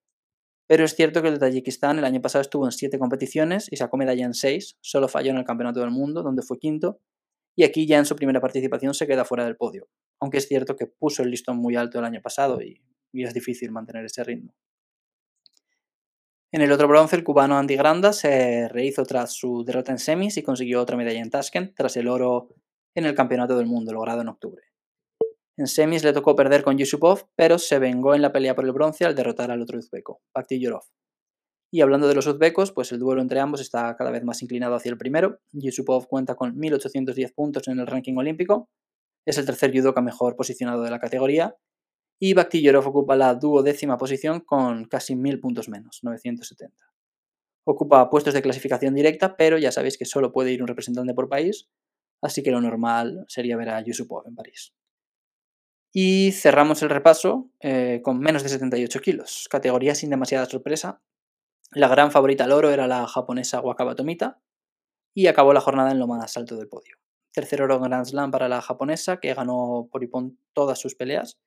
pero 0.67 0.85
es 0.85 0.95
cierto 0.95 1.21
que 1.21 1.27
el 1.27 1.39
Tayikistán 1.39 1.99
el 1.99 2.05
año 2.05 2.21
pasado 2.21 2.41
estuvo 2.41 2.65
en 2.65 2.71
siete 2.71 2.97
competiciones 2.97 3.67
y 3.71 3.75
sacó 3.75 3.97
medalla 3.97 4.25
en 4.25 4.33
seis, 4.33 4.77
solo 4.79 5.07
falló 5.07 5.31
en 5.31 5.37
el 5.37 5.43
Campeonato 5.43 5.81
del 5.81 5.91
Mundo, 5.91 6.23
donde 6.23 6.43
fue 6.43 6.59
quinto, 6.59 6.99
y 7.55 7.63
aquí 7.63 7.85
ya 7.85 7.97
en 7.97 8.05
su 8.05 8.15
primera 8.15 8.39
participación 8.39 8.93
se 8.93 9.07
queda 9.07 9.25
fuera 9.25 9.43
del 9.43 9.57
podio, 9.57 9.89
aunque 10.19 10.37
es 10.37 10.47
cierto 10.47 10.75
que 10.75 10.87
puso 10.87 11.23
el 11.23 11.29
listón 11.31 11.57
muy 11.57 11.75
alto 11.75 11.99
el 11.99 12.05
año 12.05 12.21
pasado 12.21 12.61
y, 12.61 12.81
es 13.13 13.33
difícil 13.33 13.71
mantener 13.71 14.05
ese 14.05 14.23
ritmo. 14.23 14.55
En 16.53 16.61
el 16.61 16.71
otro 16.71 16.87
bronce, 16.87 17.17
el 17.17 17.25
cubano 17.25 17.57
Andy 17.57 17.75
Granda 17.75 18.13
se 18.13 18.69
rehizo 18.69 19.03
tras 19.03 19.33
su 19.33 19.65
derrota 19.65 19.91
en 19.91 19.99
semis 19.99 20.37
y 20.37 20.43
consiguió 20.43 20.81
otra 20.81 20.95
medalla 20.95 21.19
en 21.19 21.29
Tashkent 21.29 21.75
tras 21.75 21.97
el 21.97 22.07
oro 22.07 22.47
en 22.95 23.05
el 23.05 23.15
Campeonato 23.15 23.57
del 23.57 23.65
Mundo, 23.65 23.91
logrado 23.91 24.21
en 24.21 24.29
octubre. 24.29 24.70
En 25.61 25.67
semis 25.67 26.03
le 26.03 26.11
tocó 26.11 26.35
perder 26.35 26.63
con 26.63 26.75
Yusupov, 26.75 27.29
pero 27.35 27.59
se 27.59 27.77
vengó 27.77 28.15
en 28.15 28.23
la 28.23 28.31
pelea 28.31 28.55
por 28.55 28.65
el 28.65 28.71
bronce 28.71 29.05
al 29.05 29.13
derrotar 29.13 29.51
al 29.51 29.61
otro 29.61 29.77
uzbeco, 29.77 30.23
Yorov. 30.49 30.81
Y 31.71 31.81
hablando 31.81 32.07
de 32.07 32.15
los 32.15 32.25
uzbecos, 32.25 32.71
pues 32.71 32.91
el 32.91 32.97
duelo 32.97 33.21
entre 33.21 33.39
ambos 33.39 33.61
está 33.61 33.95
cada 33.95 34.09
vez 34.09 34.23
más 34.23 34.41
inclinado 34.41 34.73
hacia 34.73 34.89
el 34.89 34.97
primero. 34.97 35.39
Yusupov 35.51 36.07
cuenta 36.07 36.33
con 36.33 36.57
1810 36.57 37.33
puntos 37.33 37.67
en 37.67 37.77
el 37.77 37.85
ranking 37.85 38.15
olímpico, 38.17 38.71
es 39.23 39.37
el 39.37 39.45
tercer 39.45 39.71
judoka 39.71 40.01
mejor 40.01 40.35
posicionado 40.35 40.81
de 40.81 40.89
la 40.89 40.97
categoría, 40.97 41.55
y 42.19 42.33
Yorov 42.33 42.87
ocupa 42.87 43.15
la 43.15 43.35
duodécima 43.35 43.99
posición 43.99 44.39
con 44.39 44.85
casi 44.85 45.15
1000 45.15 45.39
puntos 45.41 45.69
menos, 45.69 45.99
970. 46.01 46.75
Ocupa 47.67 48.09
puestos 48.09 48.33
de 48.33 48.41
clasificación 48.41 48.95
directa, 48.95 49.37
pero 49.37 49.59
ya 49.59 49.71
sabéis 49.71 49.99
que 49.99 50.05
solo 50.05 50.31
puede 50.31 50.53
ir 50.53 50.63
un 50.63 50.67
representante 50.67 51.13
por 51.13 51.29
país, 51.29 51.69
así 52.19 52.41
que 52.41 52.49
lo 52.49 52.61
normal 52.61 53.25
sería 53.27 53.57
ver 53.57 53.69
a 53.69 53.81
Yusupov 53.81 54.25
en 54.25 54.33
París. 54.33 54.73
Y 55.93 56.31
cerramos 56.31 56.81
el 56.83 56.89
repaso 56.89 57.49
eh, 57.59 58.01
con 58.03 58.19
menos 58.19 58.43
de 58.43 58.49
78 58.49 58.99
kilos, 59.01 59.47
categoría 59.49 59.93
sin 59.93 60.09
demasiada 60.09 60.45
sorpresa. 60.45 61.01
La 61.71 61.89
gran 61.89 62.11
favorita 62.11 62.45
al 62.45 62.53
oro 62.53 62.69
era 62.69 62.87
la 62.87 63.07
japonesa 63.07 63.59
Wakaba 63.59 63.95
Tomita 63.95 64.41
y 65.13 65.27
acabó 65.27 65.53
la 65.53 65.59
jornada 65.59 65.91
en 65.91 65.99
lo 65.99 66.07
más 66.07 66.37
alto 66.37 66.55
del 66.55 66.69
podio. 66.69 66.97
Tercer 67.33 67.61
oro 67.61 67.75
en 67.75 67.83
Grand 67.83 68.05
Slam 68.05 68.31
para 68.31 68.47
la 68.47 68.61
japonesa, 68.61 69.17
que 69.17 69.33
ganó 69.33 69.89
por 69.91 70.03
Ipón 70.03 70.37
todas 70.53 70.79
sus 70.79 70.95
peleas. 70.95 71.39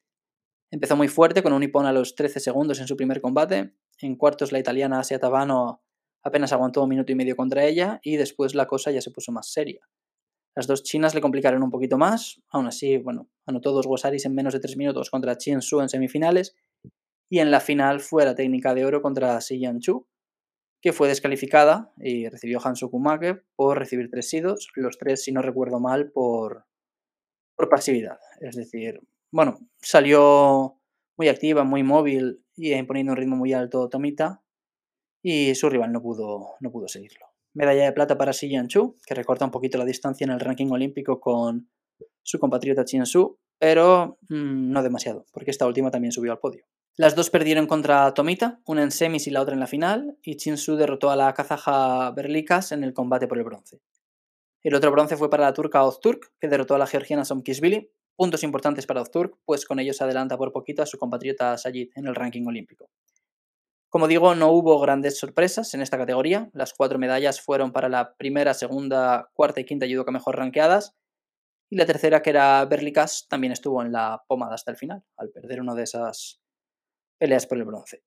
Empezó 0.70 0.96
muy 0.96 1.08
fuerte 1.08 1.42
con 1.42 1.52
un 1.52 1.62
Ipón 1.62 1.86
a 1.86 1.92
los 1.92 2.14
13 2.14 2.40
segundos 2.40 2.80
en 2.80 2.86
su 2.86 2.96
primer 2.96 3.20
combate. 3.20 3.74
En 4.00 4.16
cuartos 4.16 4.52
la 4.52 4.58
italiana 4.58 5.00
Asia 5.00 5.18
Tabano 5.18 5.82
apenas 6.22 6.52
aguantó 6.52 6.82
un 6.82 6.88
minuto 6.88 7.12
y 7.12 7.14
medio 7.14 7.36
contra 7.36 7.64
ella 7.64 8.00
y 8.02 8.16
después 8.16 8.54
la 8.54 8.66
cosa 8.66 8.90
ya 8.90 9.00
se 9.00 9.10
puso 9.10 9.32
más 9.32 9.50
seria. 9.50 9.86
Las 10.56 10.66
dos 10.66 10.82
chinas 10.84 11.14
le 11.14 11.20
complicaron 11.20 11.62
un 11.62 11.70
poquito 11.70 11.98
más, 11.98 12.40
aún 12.48 12.66
así, 12.66 12.98
bueno, 12.98 13.28
anotó 13.46 13.72
dos 13.72 13.86
Wasaris 13.86 14.24
en 14.24 14.34
menos 14.34 14.52
de 14.52 14.60
tres 14.60 14.76
minutos 14.76 15.10
contra 15.10 15.36
Chin 15.36 15.60
Su 15.60 15.80
en 15.80 15.88
semifinales 15.88 16.54
y 17.28 17.40
en 17.40 17.50
la 17.50 17.60
final 17.60 18.00
fue 18.00 18.24
la 18.24 18.34
técnica 18.34 18.74
de 18.74 18.84
oro 18.84 19.02
contra 19.02 19.38
Xi 19.38 19.60
Chu, 19.80 20.06
que 20.80 20.92
fue 20.92 21.08
descalificada 21.08 21.92
y 21.96 22.28
recibió 22.28 22.60
Hansu 22.64 22.90
Kumake 22.90 23.42
por 23.56 23.78
recibir 23.78 24.10
tres 24.10 24.28
sidos, 24.28 24.70
los 24.76 24.98
tres, 24.98 25.24
si 25.24 25.32
no 25.32 25.42
recuerdo 25.42 25.80
mal, 25.80 26.12
por, 26.12 26.66
por 27.56 27.68
pasividad. 27.68 28.18
Es 28.40 28.54
decir, 28.54 29.00
bueno, 29.32 29.58
salió 29.80 30.78
muy 31.16 31.28
activa, 31.28 31.64
muy 31.64 31.82
móvil 31.82 32.44
y 32.54 32.74
imponiendo 32.74 33.12
un 33.12 33.16
ritmo 33.16 33.36
muy 33.36 33.52
alto 33.52 33.88
Tomita 33.88 34.42
y 35.22 35.54
su 35.54 35.70
rival 35.70 35.90
no 35.90 36.02
pudo, 36.02 36.54
no 36.60 36.70
pudo 36.70 36.86
seguirlo. 36.86 37.33
Medalla 37.54 37.84
de 37.84 37.92
plata 37.92 38.18
para 38.18 38.32
Xi 38.32 38.50
Chu, 38.66 38.96
que 39.06 39.14
recorta 39.14 39.44
un 39.44 39.50
poquito 39.50 39.78
la 39.78 39.84
distancia 39.84 40.24
en 40.24 40.30
el 40.30 40.40
ranking 40.40 40.70
olímpico 40.70 41.20
con 41.20 41.68
su 42.22 42.38
compatriota 42.38 42.84
Chin 42.84 43.06
Su, 43.06 43.38
pero 43.58 44.18
mm, 44.28 44.72
no 44.72 44.82
demasiado, 44.82 45.26
porque 45.32 45.50
esta 45.50 45.66
última 45.66 45.90
también 45.90 46.12
subió 46.12 46.32
al 46.32 46.38
podio. 46.38 46.64
Las 46.96 47.14
dos 47.14 47.30
perdieron 47.30 47.66
contra 47.66 48.12
Tomita, 48.14 48.60
una 48.66 48.82
en 48.82 48.90
semis 48.90 49.26
y 49.26 49.30
la 49.30 49.40
otra 49.40 49.54
en 49.54 49.60
la 49.60 49.66
final, 49.66 50.16
y 50.22 50.36
Chin 50.36 50.56
Su 50.56 50.76
derrotó 50.76 51.10
a 51.10 51.16
la 51.16 51.32
kazaja 51.34 52.10
Berlikas 52.12 52.72
en 52.72 52.84
el 52.84 52.92
combate 52.92 53.26
por 53.26 53.38
el 53.38 53.44
bronce. 53.44 53.80
El 54.62 54.74
otro 54.74 54.90
bronce 54.90 55.16
fue 55.16 55.28
para 55.28 55.44
la 55.44 55.52
turca 55.52 55.84
Ozturk, 55.84 56.32
que 56.40 56.48
derrotó 56.48 56.74
a 56.74 56.78
la 56.78 56.86
georgiana 56.86 57.24
Somkisvili. 57.24 57.90
Puntos 58.16 58.42
importantes 58.44 58.86
para 58.86 59.02
Ozturk, 59.02 59.36
pues 59.44 59.66
con 59.66 59.78
ellos 59.78 59.96
se 59.96 60.04
adelanta 60.04 60.38
por 60.38 60.52
poquito 60.52 60.82
a 60.82 60.86
su 60.86 60.96
compatriota 60.98 61.58
Sajid 61.58 61.90
en 61.96 62.06
el 62.06 62.14
ranking 62.14 62.46
olímpico. 62.46 62.88
Como 63.94 64.08
digo, 64.08 64.34
no 64.34 64.50
hubo 64.50 64.80
grandes 64.80 65.20
sorpresas 65.20 65.72
en 65.72 65.80
esta 65.80 65.96
categoría. 65.96 66.50
Las 66.52 66.74
cuatro 66.74 66.98
medallas 66.98 67.40
fueron 67.40 67.70
para 67.70 67.88
la 67.88 68.16
primera, 68.16 68.52
segunda, 68.52 69.30
cuarta 69.34 69.60
y 69.60 69.64
quinta 69.64 69.86
judoka 69.86 70.10
mejor 70.10 70.36
ranqueadas. 70.36 70.96
Y 71.70 71.76
la 71.76 71.86
tercera, 71.86 72.20
que 72.20 72.30
era 72.30 72.64
Berlicas, 72.64 73.28
también 73.30 73.52
estuvo 73.52 73.80
en 73.82 73.92
la 73.92 74.24
pomada 74.26 74.56
hasta 74.56 74.72
el 74.72 74.76
final, 74.76 75.04
al 75.16 75.30
perder 75.30 75.60
una 75.60 75.76
de 75.76 75.84
esas 75.84 76.40
peleas 77.18 77.46
por 77.46 77.56
el 77.56 77.66
bronce. 77.66 78.02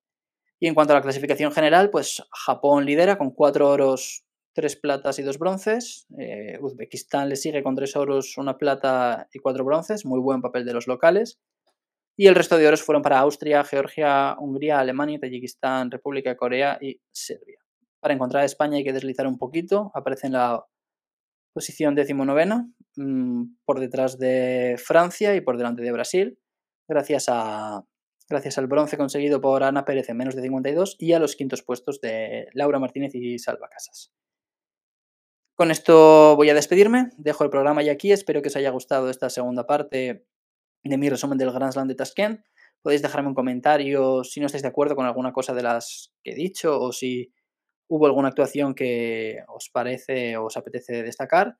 Y 0.59 0.67
en 0.67 0.75
cuanto 0.75 0.91
a 0.91 0.97
la 0.97 1.01
clasificación 1.01 1.53
general, 1.53 1.89
pues 1.89 2.21
Japón 2.31 2.85
lidera 2.85 3.17
con 3.17 3.31
cuatro 3.31 3.69
oros, 3.69 4.25
tres 4.51 4.75
platas 4.75 5.19
y 5.19 5.23
dos 5.23 5.39
bronces. 5.39 6.05
Eh, 6.19 6.59
Uzbekistán 6.59 7.29
le 7.29 7.37
sigue 7.37 7.63
con 7.63 7.75
tres 7.75 7.95
oros, 7.95 8.37
una 8.37 8.57
plata 8.57 9.29
y 9.31 9.39
cuatro 9.39 9.63
bronces. 9.63 10.05
Muy 10.05 10.19
buen 10.19 10.41
papel 10.41 10.65
de 10.65 10.73
los 10.73 10.85
locales. 10.85 11.39
Y 12.19 12.25
el 12.25 12.35
resto 12.35 12.57
de 12.57 12.67
oros 12.67 12.81
fueron 12.81 13.03
para 13.03 13.19
Austria, 13.19 13.63
Georgia, 13.63 14.35
Hungría, 14.39 14.79
Alemania, 14.79 15.19
Tayikistán, 15.19 15.91
República 15.91 16.31
de 16.31 16.35
Corea 16.35 16.77
y 16.81 16.99
Serbia. 17.11 17.59
Para 17.99 18.15
encontrar 18.15 18.41
a 18.41 18.45
España 18.45 18.77
hay 18.77 18.83
que 18.83 18.93
deslizar 18.93 19.27
un 19.27 19.37
poquito. 19.37 19.91
Aparece 19.93 20.25
en 20.25 20.33
la 20.33 20.65
posición 21.53 21.95
decimonovena, 21.95 22.69
mm, 22.95 23.43
por 23.65 23.79
detrás 23.79 24.17
de 24.17 24.75
Francia 24.83 25.35
y 25.35 25.41
por 25.41 25.57
delante 25.57 25.81
de 25.81 25.91
Brasil, 25.91 26.39
gracias, 26.87 27.25
a, 27.29 27.83
gracias 28.29 28.59
al 28.59 28.67
bronce 28.67 28.97
conseguido 28.97 29.41
por 29.41 29.63
Ana 29.63 29.83
Pérez 29.85 30.09
en 30.09 30.17
menos 30.17 30.35
de 30.35 30.43
52 30.43 30.95
y 30.99 31.13
a 31.13 31.19
los 31.19 31.35
quintos 31.35 31.63
puestos 31.63 31.99
de 31.99 32.47
Laura 32.53 32.77
Martínez 32.77 33.15
y 33.15 33.39
Salva 33.39 33.69
Casas. 33.69 34.11
Con 35.55 35.71
esto 35.71 36.35
voy 36.35 36.51
a 36.51 36.53
despedirme, 36.53 37.09
dejo 37.17 37.43
el 37.43 37.49
programa 37.49 37.81
ya 37.81 37.93
aquí, 37.93 38.11
espero 38.11 38.43
que 38.43 38.49
os 38.49 38.55
haya 38.55 38.69
gustado 38.69 39.09
esta 39.09 39.31
segunda 39.31 39.65
parte 39.65 40.27
de 40.83 40.97
mi 40.97 41.09
resumen 41.09 41.37
del 41.37 41.51
Grand 41.51 41.71
Slam 41.71 41.87
de 41.87 41.95
Tashkent. 41.95 42.41
Podéis 42.81 43.01
dejarme 43.01 43.29
un 43.29 43.35
comentario 43.35 44.23
si 44.23 44.39
no 44.39 44.45
estáis 44.45 44.61
de 44.61 44.69
acuerdo 44.69 44.95
con 44.95 45.05
alguna 45.05 45.33
cosa 45.33 45.53
de 45.53 45.63
las 45.63 46.13
que 46.23 46.31
he 46.31 46.35
dicho 46.35 46.79
o 46.79 46.91
si 46.91 47.33
hubo 47.89 48.05
alguna 48.05 48.29
actuación 48.29 48.75
que 48.75 49.43
os 49.47 49.69
parece 49.71 50.37
o 50.37 50.45
os 50.45 50.57
apetece 50.57 51.03
destacar. 51.03 51.57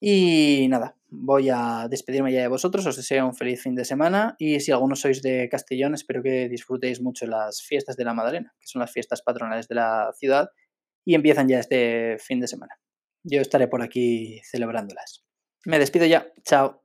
Y 0.00 0.66
nada, 0.68 0.96
voy 1.08 1.48
a 1.48 1.86
despedirme 1.88 2.32
ya 2.32 2.42
de 2.42 2.48
vosotros, 2.48 2.84
os 2.86 2.96
deseo 2.96 3.26
un 3.26 3.34
feliz 3.34 3.62
fin 3.62 3.74
de 3.74 3.84
semana 3.84 4.36
y 4.38 4.60
si 4.60 4.70
algunos 4.70 5.00
sois 5.00 5.22
de 5.22 5.48
Castellón, 5.48 5.94
espero 5.94 6.22
que 6.22 6.48
disfrutéis 6.48 7.00
mucho 7.00 7.26
las 7.26 7.62
fiestas 7.62 7.96
de 7.96 8.04
la 8.04 8.12
Madalena, 8.12 8.54
que 8.60 8.66
son 8.66 8.80
las 8.80 8.92
fiestas 8.92 9.22
patronales 9.22 9.68
de 9.68 9.76
la 9.76 10.12
ciudad 10.18 10.50
y 11.04 11.14
empiezan 11.14 11.48
ya 11.48 11.60
este 11.60 12.18
fin 12.18 12.40
de 12.40 12.48
semana. 12.48 12.78
Yo 13.22 13.40
estaré 13.40 13.68
por 13.68 13.82
aquí 13.82 14.40
celebrándolas. 14.44 15.24
Me 15.64 15.78
despido 15.78 16.04
ya, 16.04 16.28
chao. 16.44 16.82